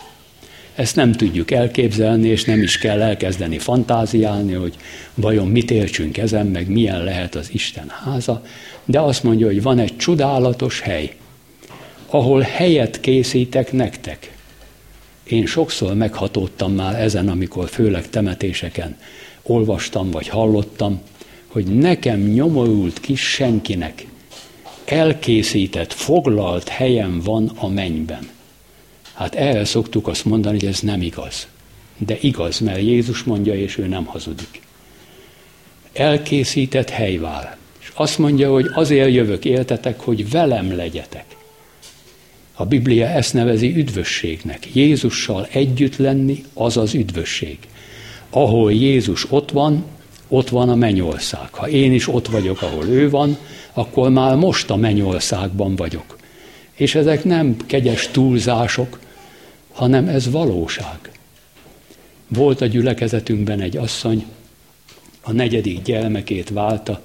Ezt 0.74 0.96
nem 0.96 1.12
tudjuk 1.12 1.50
elképzelni, 1.50 2.29
és 2.29 2.44
nem 2.44 2.62
is 2.62 2.79
kell 2.79 3.02
elkezdeni 3.02 3.59
fantáziálni, 3.59 4.52
hogy 4.52 4.74
vajon 5.14 5.46
mit 5.46 5.70
értsünk 5.70 6.18
ezen, 6.18 6.46
meg 6.46 6.68
milyen 6.68 7.05
lehet 7.05 7.35
az 7.35 7.48
Isten 7.52 7.88
háza, 8.05 8.42
de 8.85 9.00
azt 9.00 9.22
mondja, 9.22 9.46
hogy 9.46 9.62
van 9.62 9.79
egy 9.79 9.96
csodálatos 9.96 10.81
hely, 10.81 11.14
ahol 12.07 12.40
helyet 12.40 13.00
készítek 13.00 13.72
nektek. 13.72 14.36
Én 15.28 15.46
sokszor 15.46 15.94
meghatódtam 15.94 16.72
már 16.72 17.00
ezen, 17.00 17.28
amikor 17.28 17.68
főleg 17.68 18.08
temetéseken 18.10 18.96
olvastam 19.42 20.10
vagy 20.10 20.28
hallottam, 20.28 21.00
hogy 21.46 21.64
nekem 21.64 22.20
nyomorult 22.20 23.00
kis 23.00 23.20
senkinek 23.20 24.06
elkészített, 24.84 25.92
foglalt 25.92 26.68
helyem 26.68 27.20
van 27.20 27.52
a 27.54 27.68
mennyben. 27.68 28.28
Hát 29.12 29.34
erre 29.34 29.64
szoktuk 29.64 30.08
azt 30.08 30.24
mondani, 30.24 30.58
hogy 30.58 30.68
ez 30.68 30.80
nem 30.80 31.02
igaz. 31.02 31.46
De 31.98 32.16
igaz, 32.20 32.58
mert 32.58 32.80
Jézus 32.80 33.22
mondja, 33.22 33.54
és 33.54 33.78
ő 33.78 33.86
nem 33.86 34.04
hazudik. 34.04 34.60
Elkészített 35.92 36.90
hely 36.90 37.16
vár. 37.16 37.56
És 37.80 37.92
azt 37.94 38.18
mondja, 38.18 38.50
hogy 38.50 38.66
azért 38.74 39.12
jövök 39.12 39.44
éltetek, 39.44 40.00
hogy 40.00 40.30
velem 40.30 40.76
legyetek. 40.76 41.36
A 42.59 42.64
Biblia 42.64 43.07
ezt 43.07 43.35
nevezi 43.35 43.77
üdvösségnek. 43.77 44.75
Jézussal 44.75 45.49
együtt 45.53 45.97
lenni, 45.97 46.45
az 46.55 46.77
az 46.77 46.95
üdvösség. 46.95 47.59
Ahol 48.31 48.73
Jézus 48.73 49.27
ott 49.31 49.51
van, 49.51 49.85
ott 50.29 50.49
van 50.49 50.69
a 50.69 50.75
mennyország. 50.75 51.55
Ha 51.55 51.69
én 51.69 51.92
is 51.92 52.09
ott 52.09 52.27
vagyok, 52.27 52.62
ahol 52.62 52.87
ő 52.87 53.11
van, 53.11 53.38
akkor 53.73 54.11
már 54.11 54.37
most 54.37 54.71
a 54.71 54.77
mennyországban 54.77 55.77
vagyok. 55.77 56.19
És 56.73 56.95
ezek 56.95 57.25
nem 57.25 57.57
kegyes 57.66 58.09
túlzások, 58.09 59.01
hanem 59.73 60.09
ez 60.09 60.31
valóság. 60.31 60.99
Volt 62.29 62.61
a 62.61 62.66
gyülekezetünkben 62.66 63.61
egy 63.61 63.77
asszony, 63.77 64.25
a 65.23 65.33
negyedik 65.33 65.83
gyermekét 65.83 66.51
válta, 66.51 67.03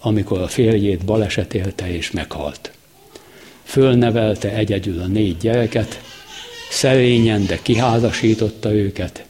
amikor 0.00 0.40
a 0.40 0.48
férjét 0.48 1.04
baleset 1.04 1.54
élte 1.54 1.94
és 1.94 2.10
meghalt. 2.10 2.72
Fölnevelte 3.64 4.54
egyedül 4.54 5.00
a 5.00 5.06
négy 5.06 5.36
gyereket, 5.36 6.00
szerényen, 6.70 7.46
de 7.46 7.58
kiházasította 7.62 8.72
őket, 8.72 9.24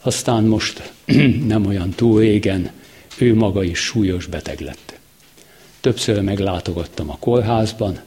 aztán 0.00 0.44
most 0.44 0.92
nem 1.46 1.66
olyan 1.66 1.90
túl 1.90 2.20
régen 2.20 2.70
ő 3.18 3.34
maga 3.34 3.62
is 3.62 3.78
súlyos 3.78 4.26
beteg 4.26 4.60
lett. 4.60 4.98
Többször 5.80 6.20
meglátogattam 6.20 7.10
a 7.10 7.16
kórházban, 7.18 8.00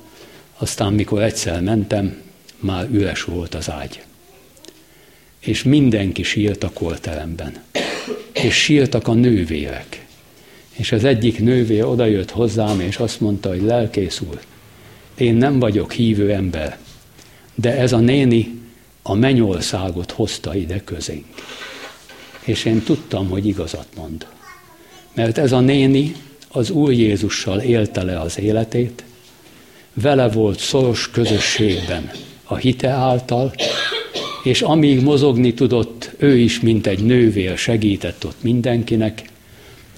aztán 0.58 0.94
mikor 0.94 1.22
egyszer 1.22 1.62
mentem, 1.62 2.22
már 2.60 2.88
üres 2.92 3.24
volt 3.24 3.56
az 3.56 3.70
ágy. 3.70 4.02
És 5.40 5.64
mindenki 5.64 6.24
sírt 6.24 6.64
a 6.64 6.72
korteremben. 6.74 7.64
És 8.32 8.54
sírtak 8.54 9.08
a 9.08 9.14
nővérek. 9.14 10.06
És 10.72 10.92
az 10.92 11.04
egyik 11.04 11.40
nővér 11.40 11.84
odajött 11.84 12.32
hozzám, 12.32 12.80
és 12.80 12.98
azt 12.98 13.20
mondta, 13.20 13.50
hogy 13.50 13.62
lelkész 13.62 14.22
úr, 14.30 14.40
én 15.18 15.36
nem 15.36 15.60
vagyok 15.60 15.92
hívő 15.92 16.32
ember, 16.32 16.78
de 17.56 17.78
ez 17.78 17.94
a 17.94 18.00
néni 18.00 18.62
a 19.02 19.14
mennyországot 19.14 20.12
hozta 20.12 20.56
ide 20.56 20.82
közénk. 20.84 21.26
És 22.44 22.66
én 22.66 22.82
tudtam, 22.84 23.30
hogy 23.30 23.46
igazat 23.46 23.88
mond. 23.96 24.28
Mert 25.14 25.38
ez 25.38 25.52
a 25.52 25.60
néni 25.60 26.16
az 26.48 26.70
Úr 26.70 26.92
Jézussal 26.92 27.60
élte 27.60 28.04
le 28.04 28.20
az 28.20 28.40
életét, 28.40 29.04
vele 29.94 30.30
volt 30.30 30.60
szoros 30.60 31.10
közösségben 31.12 32.12
a 32.44 32.56
hite 32.56 32.88
által, 32.88 33.54
és 34.44 34.62
amíg 34.62 35.02
mozogni 35.02 35.54
tudott, 35.54 36.12
ő 36.18 36.38
is, 36.38 36.60
mint 36.60 36.88
egy 36.88 37.04
nővér 37.04 37.58
segített 37.58 38.26
ott 38.26 38.44
mindenkinek, 38.44 39.30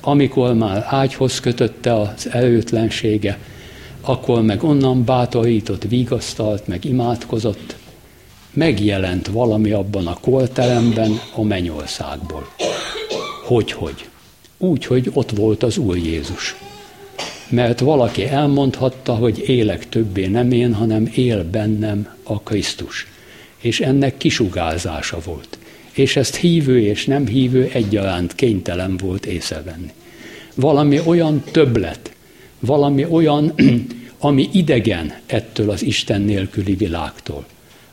amikor 0.02 0.54
már 0.54 0.86
ágyhoz 0.88 1.40
kötötte 1.40 1.94
az 1.94 2.30
előtlensége, 2.32 3.38
akkor 4.10 4.42
meg 4.42 4.64
onnan 4.64 5.06
bátorított, 5.06 5.84
vigasztalt, 5.84 6.68
meg 6.68 6.86
imádkozott, 6.86 7.76
megjelent 8.54 9.28
valami 9.28 9.72
abban 9.72 10.08
a 10.08 10.18
kolteremben 10.22 11.20
a 11.36 11.44
mennyországból. 11.44 12.48
Hogy-hogy? 13.46 14.08
Úgy, 14.58 14.86
hogy 14.86 15.10
ott 15.14 15.32
volt 15.32 15.64
az 15.64 15.78
Úr 15.78 15.98
Jézus. 15.98 16.56
Mert 17.50 17.80
valaki 17.80 18.26
elmondhatta, 18.26 19.16
hogy 19.16 19.44
élek 19.50 19.90
többé 19.90 20.28
nem 20.28 20.52
én, 20.52 20.74
hanem 20.74 21.10
él 21.16 21.50
bennem 21.50 22.16
a 22.24 22.42
Krisztus. 22.42 23.08
És 23.58 23.80
ennek 23.80 24.18
kisugárzása 24.18 25.18
volt. 25.26 25.58
És 25.92 26.16
ezt 26.16 26.36
hívő 26.36 26.82
és 26.82 27.06
nem 27.06 27.28
hívő 27.28 27.70
egyaránt 27.74 28.36
kénytelen 28.36 28.98
volt 28.98 29.26
észrevenni. 29.26 29.92
Valami 30.56 31.00
olyan 31.06 31.44
többlet, 31.52 32.12
valami 32.60 33.06
olyan, 33.06 33.54
ami 34.20 34.50
idegen 34.52 35.18
ettől 35.26 35.70
az 35.70 35.84
Isten 35.84 36.22
nélküli 36.22 36.74
világtól, 36.74 37.46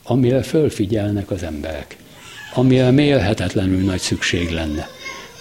amire 0.03 0.43
fölfigyelnek 0.43 1.31
az 1.31 1.43
emberek, 1.43 1.97
amire 2.55 2.91
mélhetetlenül 2.91 3.85
nagy 3.85 4.01
szükség 4.01 4.51
lenne, 4.51 4.89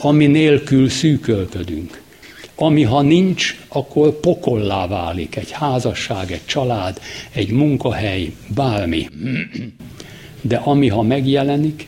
ami 0.02 0.26
nélkül 0.26 0.90
szűkölködünk, 0.90 2.02
ami 2.56 2.84
ha 2.84 3.02
nincs, 3.02 3.60
akkor 3.68 4.20
pokollá 4.20 4.88
válik 4.88 5.36
egy 5.36 5.52
házasság, 5.52 6.32
egy 6.32 6.46
család, 6.46 7.00
egy 7.32 7.52
munkahely, 7.52 8.34
bármi. 8.48 9.10
De 10.42 10.56
ami 10.56 10.88
ha 10.88 11.02
megjelenik, 11.02 11.88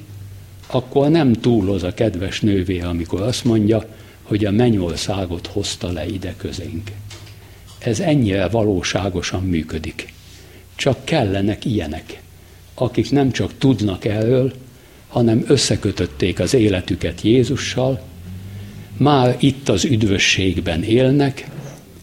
akkor 0.67 1.09
nem 1.09 1.33
túloz 1.33 1.83
a 1.83 1.93
kedves 1.93 2.41
nővé, 2.41 2.79
amikor 2.79 3.21
azt 3.21 3.43
mondja, 3.43 3.85
hogy 4.23 4.45
a 4.45 4.51
mennyországot 4.51 5.47
hozta 5.47 5.91
le 5.91 6.07
ide 6.07 6.33
közénk. 6.37 6.91
Ez 7.87 7.99
ennyire 7.99 8.47
valóságosan 8.47 9.43
működik. 9.43 10.13
Csak 10.75 11.05
kellenek 11.05 11.65
ilyenek, 11.65 12.21
akik 12.73 13.11
nem 13.11 13.31
csak 13.31 13.57
tudnak 13.57 14.05
erről, 14.05 14.53
hanem 15.07 15.43
összekötötték 15.47 16.39
az 16.39 16.53
életüket 16.53 17.21
Jézussal, 17.21 18.01
már 18.97 19.35
itt 19.39 19.69
az 19.69 19.85
üdvösségben 19.85 20.83
élnek, 20.83 21.49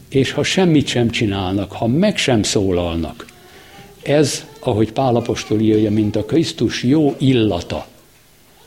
és 0.09 0.31
ha 0.31 0.43
semmit 0.43 0.87
sem 0.87 1.11
csinálnak, 1.11 1.73
ha 1.73 1.87
meg 1.87 2.17
sem 2.17 2.43
szólalnak, 2.43 3.27
ez, 4.03 4.45
ahogy 4.59 4.93
Pálapostól 4.93 5.61
írja, 5.61 5.91
mint 5.91 6.17
a 6.17 6.25
Krisztus 6.25 6.83
jó 6.83 7.15
illata, 7.19 7.87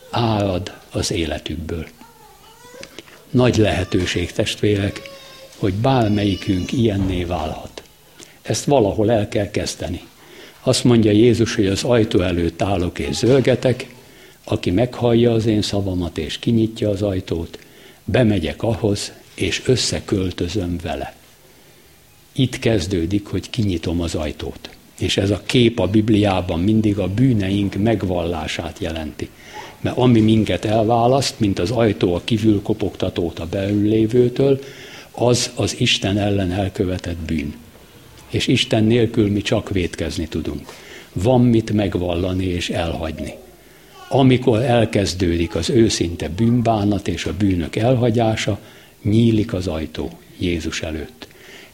árad 0.10 0.74
az 0.92 1.12
életükből. 1.12 1.88
Nagy 3.30 3.58
lehetőség, 3.58 4.32
testvérek, 4.32 5.16
hogy 5.58 5.74
bármelyikünk 5.74 6.72
ilyenné 6.72 7.24
válhat. 7.24 7.84
Ezt 8.42 8.66
valahol 8.66 9.12
el 9.12 9.28
kell 9.28 9.52
kezdeni. 9.52 10.02
Azt 10.62 10.84
mondja 10.84 11.12
Jézus, 11.12 11.56
hogy 11.56 11.68
az 11.68 11.84
ajtó 11.84 12.20
előtt 12.20 12.62
állok 12.62 13.00
és 13.00 13.16
zölgetek, 13.16 13.96
aki 14.44 14.72
meghallja 14.72 15.32
az 15.32 15.46
én 15.46 15.62
szavamat 15.62 16.18
és 16.18 16.40
kinyitja 16.40 16.90
az 16.90 17.02
ajtót, 17.02 17.60
bemegyek 18.04 18.64
ahhoz, 18.64 19.12
és 19.36 19.62
összeköltözöm 19.66 20.78
vele. 20.84 21.16
Itt 22.32 22.60
kezdődik, 22.60 23.26
hogy 23.26 23.50
kinyitom 23.50 24.02
az 24.02 24.16
ajtót. 24.16 24.70
És 25.00 25.18
ez 25.18 25.30
a 25.30 25.42
kép 25.46 25.80
a 25.80 25.88
Bibliában 25.88 26.60
mindig 26.60 26.98
a 27.00 27.08
bűneink 27.08 27.76
megvallását 27.76 28.80
jelenti. 28.80 29.30
Mert 29.82 29.98
ami 29.98 30.20
minket 30.20 30.66
elválaszt, 30.66 31.40
mint 31.40 31.60
az 31.60 31.72
ajtó 31.72 32.14
a 32.14 32.22
kívül 32.24 32.62
kopogtatót 32.62 33.40
a 33.40 33.46
belül 33.46 33.90
lévőtől, 33.90 34.60
az 35.20 35.52
az 35.56 35.80
Isten 35.80 36.18
ellen 36.18 36.52
elkövetett 36.52 37.18
bűn. 37.18 37.56
És 38.30 38.48
Isten 38.48 38.84
nélkül 38.84 39.32
mi 39.32 39.42
csak 39.42 39.70
vétkezni 39.70 40.28
tudunk. 40.28 40.74
Van 41.14 41.42
mit 41.42 41.72
megvallani 41.72 42.46
és 42.46 42.70
elhagyni. 42.70 43.34
Amikor 44.10 44.62
elkezdődik 44.62 45.56
az 45.56 45.70
őszinte 45.70 46.30
bűnbánat 46.30 47.08
és 47.08 47.26
a 47.26 47.34
bűnök 47.38 47.76
elhagyása, 47.76 48.60
nyílik 49.02 49.54
az 49.54 49.68
ajtó 49.68 50.12
Jézus 50.38 50.82
előtt. 50.82 51.28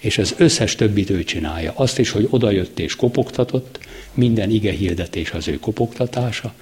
És 0.03 0.17
az 0.17 0.35
összes 0.37 0.75
többit 0.75 1.09
ő 1.09 1.23
csinálja. 1.23 1.71
Azt 1.75 1.99
is, 1.99 2.09
hogy 2.09 2.27
odajött 2.29 2.79
és 2.79 2.95
kopogtatott, 2.95 3.79
minden 4.13 4.49
ige 4.49 4.71
hirdetés 4.71 5.31
az 5.31 5.47
ő 5.47 5.59
kopogtatása, 5.59 6.53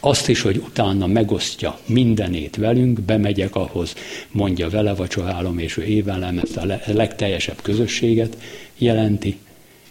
azt 0.00 0.28
is, 0.28 0.40
hogy 0.40 0.56
utána 0.56 1.06
megosztja 1.06 1.78
mindenét 1.86 2.56
velünk, 2.56 3.00
bemegyek 3.00 3.54
ahhoz, 3.54 3.94
mondja 4.30 4.68
vele 4.68 4.94
vacsorálom, 4.94 5.58
és 5.58 5.76
ő 5.76 5.82
évelem 5.82 6.38
ezt 6.38 6.56
a 6.56 6.66
legteljesebb 6.86 7.62
közösséget 7.62 8.36
jelenti, 8.78 9.38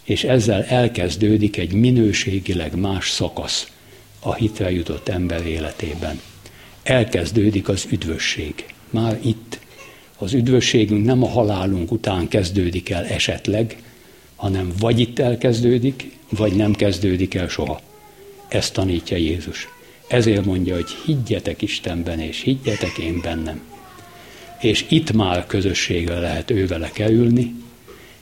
és 0.04 0.24
ezzel 0.24 0.64
elkezdődik 0.64 1.56
egy 1.56 1.72
minőségileg 1.72 2.76
más 2.76 3.10
szakasz 3.10 3.70
a 4.20 4.34
hitre 4.34 4.70
jutott 4.70 5.08
ember 5.08 5.46
életében. 5.46 6.20
Elkezdődik 6.82 7.68
az 7.68 7.86
üdvösség. 7.90 8.54
Már 8.90 9.18
itt. 9.22 9.58
Az 10.18 10.32
üdvösségünk 10.32 11.04
nem 11.04 11.22
a 11.22 11.28
halálunk 11.28 11.92
után 11.92 12.28
kezdődik 12.28 12.90
el 12.90 13.04
esetleg, 13.04 13.82
hanem 14.36 14.72
vagy 14.78 15.00
itt 15.00 15.18
elkezdődik, 15.18 16.18
vagy 16.28 16.52
nem 16.52 16.72
kezdődik 16.72 17.34
el 17.34 17.48
soha. 17.48 17.80
Ezt 18.48 18.72
tanítja 18.72 19.16
Jézus. 19.16 19.68
Ezért 20.08 20.44
mondja, 20.44 20.74
hogy 20.74 20.90
higgyetek 21.04 21.62
Istenben, 21.62 22.20
és 22.20 22.40
higgyetek 22.40 22.98
én 22.98 23.20
bennem. 23.22 23.60
És 24.60 24.84
itt 24.88 25.12
már 25.12 25.46
közösségre 25.46 26.18
lehet 26.18 26.50
ővele 26.50 26.90
kerülni, 26.90 27.54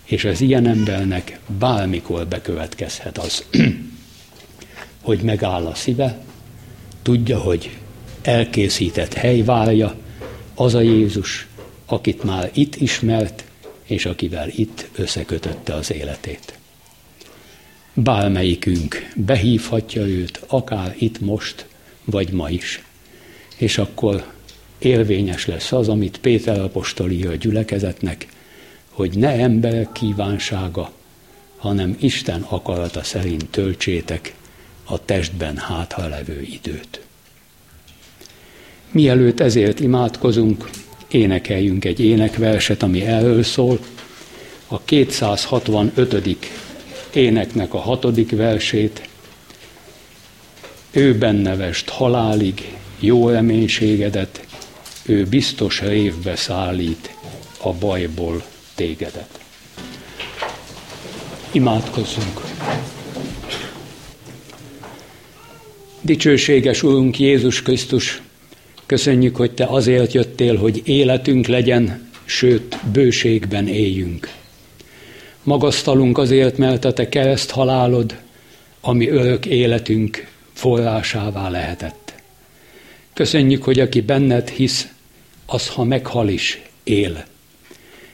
és 0.05 0.25
az 0.25 0.41
ilyen 0.41 0.67
embernek 0.67 1.39
bármikor 1.59 2.27
bekövetkezhet 2.27 3.19
az, 3.19 3.45
hogy 5.03 5.21
megáll 5.21 5.67
a 5.67 5.75
szíve, 5.75 6.25
tudja, 7.03 7.39
hogy 7.39 7.71
elkészített 8.23 9.15
hely 9.15 9.43
várja, 9.43 9.95
az 10.55 10.75
a 10.75 10.81
Jézus, 10.81 11.47
akit 11.93 12.25
már 12.25 12.51
itt 12.55 12.77
ismert, 12.77 13.45
és 13.83 14.07
akivel 14.07 14.49
itt 14.49 14.89
összekötötte 14.97 15.75
az 15.75 15.93
életét. 15.93 16.59
Bármelyikünk 17.95 19.13
behívhatja 19.17 20.07
őt, 20.07 20.41
akár 20.47 20.95
itt 20.99 21.21
most, 21.21 21.67
vagy 22.05 22.31
ma 22.31 22.51
is. 22.51 22.85
És 23.57 23.79
akkor 23.79 24.33
élvényes 24.79 25.47
lesz 25.47 25.73
az, 25.73 25.89
amit 25.89 26.19
Péter 26.19 26.61
apostol 26.61 27.11
ír 27.11 27.29
a 27.29 27.35
gyülekezetnek, 27.35 28.27
hogy 28.91 29.19
ne 29.19 29.31
emberek 29.31 29.93
kívánsága, 29.93 30.93
hanem 31.57 31.97
Isten 32.01 32.43
akarata 32.43 33.03
szerint 33.03 33.47
töltsétek 33.51 34.35
a 34.85 35.05
testben 35.05 35.57
hátha 35.57 36.09
levő 36.09 36.41
időt. 36.41 37.01
Mielőtt 38.91 39.41
ezért 39.41 39.81
imádkozunk, 39.81 40.71
énekeljünk 41.13 41.85
egy 41.85 42.01
énekverset, 42.01 42.83
ami 42.83 43.01
erről 43.01 43.43
szól, 43.43 43.79
a 44.67 44.83
265. 44.83 46.37
éneknek 47.15 47.75
a 47.75 47.79
hatodik 47.79 48.31
versét, 48.31 49.09
ő 50.91 51.19
bennevest 51.19 51.89
halálig 51.89 52.77
jó 53.01 53.29
reménységedet, 53.29 54.47
ő 55.07 55.25
biztos 55.25 55.81
révbe 55.81 56.37
szállít 56.37 57.15
a 57.63 57.73
bajból 57.73 58.43
tégedet. 58.75 59.41
Imádkozzunk! 61.53 62.41
Dicsőséges 66.01 66.83
Úrunk 66.83 67.19
Jézus 67.19 67.63
Krisztus, 67.63 68.23
köszönjük, 68.93 69.37
hogy 69.37 69.53
Te 69.53 69.65
azért 69.65 70.13
jöttél, 70.13 70.57
hogy 70.57 70.83
életünk 70.85 71.47
legyen, 71.47 72.09
sőt, 72.25 72.79
bőségben 72.93 73.69
éljünk. 73.69 74.29
Magasztalunk 75.43 76.19
azért, 76.19 76.59
mert 76.59 76.85
a 76.85 76.93
Te 76.93 77.09
kereszt 77.09 77.51
halálod, 77.51 78.17
ami 78.81 79.09
örök 79.09 79.47
életünk 79.47 80.27
forrásává 80.53 81.49
lehetett. 81.49 82.15
Köszönjük, 83.13 83.63
hogy 83.63 83.81
aki 83.81 84.01
benned 84.01 84.49
hisz, 84.49 84.89
az, 85.47 85.69
ha 85.69 85.85
meghal 85.85 86.29
is, 86.29 86.63
él. 86.85 87.25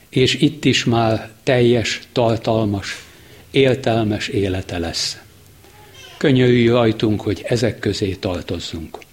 És 0.09 0.33
itt 0.33 0.65
is 0.65 0.83
már 0.83 1.29
teljes, 1.43 2.01
tartalmas, 2.11 3.03
értelmes 3.51 4.27
élete 4.27 4.77
lesz. 4.77 5.17
Könyörülj 6.17 6.67
rajtunk, 6.67 7.21
hogy 7.21 7.41
ezek 7.47 7.79
közé 7.79 8.13
tartozzunk. 8.13 9.07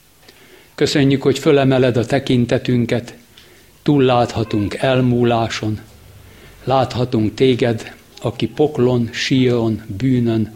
Köszönjük, 0.77 1.23
hogy 1.23 1.39
fölemeled 1.39 1.97
a 1.97 2.05
tekintetünket, 2.05 3.15
túlláthatunk 3.83 4.75
elmúláson, 4.75 5.81
láthatunk 6.65 7.35
téged, 7.35 7.95
aki 8.21 8.47
poklon, 8.47 9.09
síron, 9.13 9.83
bűnön 9.87 10.53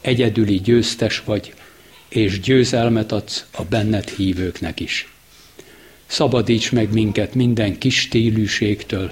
egyedüli 0.00 0.60
győztes 0.60 1.22
vagy, 1.24 1.54
és 2.08 2.40
győzelmet 2.40 3.12
adsz 3.12 3.44
a 3.52 3.62
benned 3.62 4.08
hívőknek 4.08 4.80
is. 4.80 5.12
Szabadíts 6.06 6.72
meg 6.72 6.92
minket 6.92 7.34
minden 7.34 7.78
kis 7.78 8.00
stílűségtől, 8.00 9.10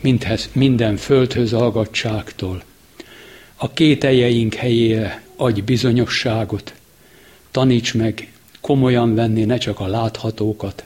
mindhez, 0.00 0.48
minden 0.52 0.96
földhöz 0.96 1.50
hallgatságtól. 1.50 2.62
A 3.56 3.72
kételjeink 3.72 4.54
helyére 4.54 5.22
adj 5.36 5.60
bizonyosságot, 5.60 6.74
taníts 7.50 7.94
meg 7.94 8.32
komolyan 8.68 9.14
venni 9.14 9.44
ne 9.44 9.58
csak 9.58 9.80
a 9.80 9.86
láthatókat, 9.86 10.84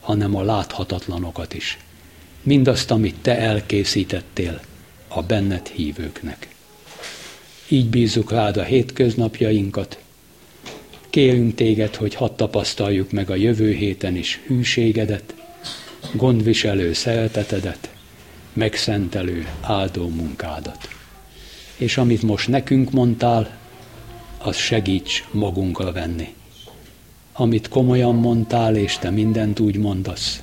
hanem 0.00 0.36
a 0.36 0.42
láthatatlanokat 0.42 1.54
is. 1.54 1.78
Mindazt, 2.42 2.90
amit 2.90 3.14
te 3.22 3.38
elkészítettél 3.38 4.60
a 5.08 5.22
benned 5.22 5.66
hívőknek. 5.66 6.48
Így 7.68 7.88
bízzuk 7.88 8.30
rád 8.30 8.56
a 8.56 8.62
hétköznapjainkat, 8.62 9.98
Kérünk 11.10 11.54
téged, 11.54 11.94
hogy 11.94 12.14
hadd 12.14 12.36
tapasztaljuk 12.36 13.10
meg 13.10 13.30
a 13.30 13.34
jövő 13.34 13.72
héten 13.72 14.16
is 14.16 14.40
hűségedet, 14.46 15.34
gondviselő 16.14 16.92
szeretetedet, 16.92 17.94
megszentelő 18.52 19.48
áldó 19.60 20.08
munkádat. 20.08 20.88
És 21.76 21.96
amit 21.96 22.22
most 22.22 22.48
nekünk 22.48 22.90
mondtál, 22.90 23.58
az 24.38 24.56
segíts 24.56 25.24
magunkra 25.30 25.92
venni. 25.92 26.34
Amit 27.32 27.68
komolyan 27.68 28.14
mondtál, 28.14 28.76
és 28.76 28.98
te 28.98 29.10
mindent 29.10 29.60
úgy 29.60 29.76
mondasz, 29.76 30.42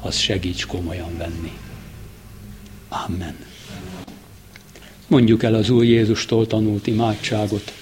az 0.00 0.16
segíts 0.16 0.66
komolyan 0.66 1.16
venni. 1.18 1.52
Amen. 2.88 3.36
Mondjuk 5.06 5.42
el 5.42 5.54
az 5.54 5.70
Úr 5.70 5.84
Jézustól 5.84 6.46
tanult 6.46 6.86
imádságot. 6.86 7.72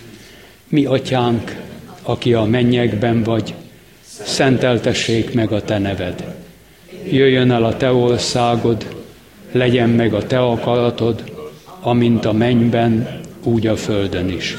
Mi, 0.68 0.84
atyánk, 0.84 1.60
aki 2.02 2.34
a 2.34 2.44
mennyekben 2.44 3.22
vagy, 3.22 3.54
szenteltessék 4.24 5.34
meg 5.34 5.52
a 5.52 5.62
te 5.62 5.78
neved. 5.78 6.34
Jöjjön 7.10 7.50
el 7.50 7.64
a 7.64 7.76
te 7.76 7.92
országod, 7.92 9.04
legyen 9.52 9.88
meg 9.90 10.14
a 10.14 10.26
te 10.26 10.40
akaratod, 10.40 11.32
amint 11.80 12.24
a 12.24 12.32
mennyben, 12.32 13.20
úgy 13.42 13.66
a 13.66 13.76
földön 13.76 14.28
is. 14.28 14.56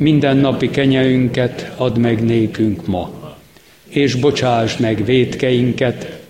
Minden 0.00 0.36
napi 0.36 0.70
kenyerünket 0.70 1.72
add 1.76 1.98
meg 1.98 2.24
nékünk 2.24 2.86
ma, 2.86 3.34
és 3.88 4.14
bocsásd 4.14 4.80
meg 4.80 5.04
védkeinket, 5.04 6.20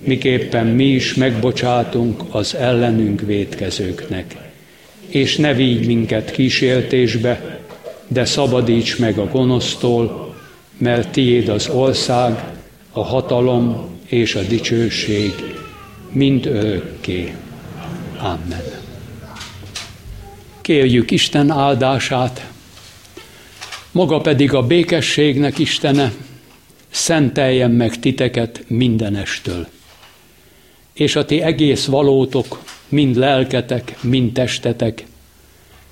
miképpen 0.00 0.66
mi 0.66 0.84
is 0.84 1.14
megbocsátunk 1.14 2.22
az 2.30 2.54
ellenünk 2.54 3.20
védkezőknek. 3.20 4.36
És 5.06 5.36
ne 5.36 5.54
vigy 5.54 5.86
minket 5.86 6.30
kísértésbe, 6.30 7.60
de 8.06 8.24
szabadíts 8.24 8.98
meg 8.98 9.18
a 9.18 9.28
gonosztól, 9.30 10.34
mert 10.78 11.08
tiéd 11.08 11.48
az 11.48 11.68
ország, 11.68 12.44
a 12.92 13.02
hatalom 13.02 13.88
és 14.06 14.34
a 14.34 14.42
dicsőség, 14.42 15.32
mind 16.10 16.46
örökké. 16.46 17.34
Amen. 18.18 18.64
Kérjük 20.60 21.10
Isten 21.10 21.50
áldását, 21.50 22.56
maga 23.98 24.20
pedig 24.20 24.54
a 24.54 24.66
békességnek 24.66 25.58
Istene, 25.58 26.12
szenteljen 26.90 27.70
meg 27.70 27.98
titeket 27.98 28.64
mindenestől. 28.66 29.66
És 30.92 31.16
a 31.16 31.24
ti 31.24 31.40
egész 31.40 31.84
valótok, 31.84 32.62
mind 32.88 33.16
lelketek, 33.16 34.02
mind 34.02 34.32
testetek, 34.32 35.04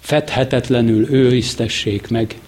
fedhetetlenül 0.00 1.10
őriztessék 1.10 2.08
meg, 2.08 2.40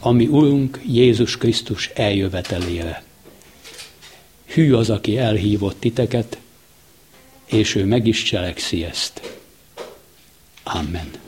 ami 0.00 0.26
Urunk 0.26 0.80
Jézus 0.86 1.36
Krisztus 1.36 1.90
eljövetelére. 1.94 3.02
Hű 4.46 4.72
az, 4.72 4.90
aki 4.90 5.18
elhívott 5.18 5.80
titeket, 5.80 6.38
és 7.46 7.74
ő 7.74 7.84
meg 7.84 8.06
is 8.06 8.22
cselekszi 8.22 8.84
ezt. 8.84 9.38
Amen. 10.62 11.27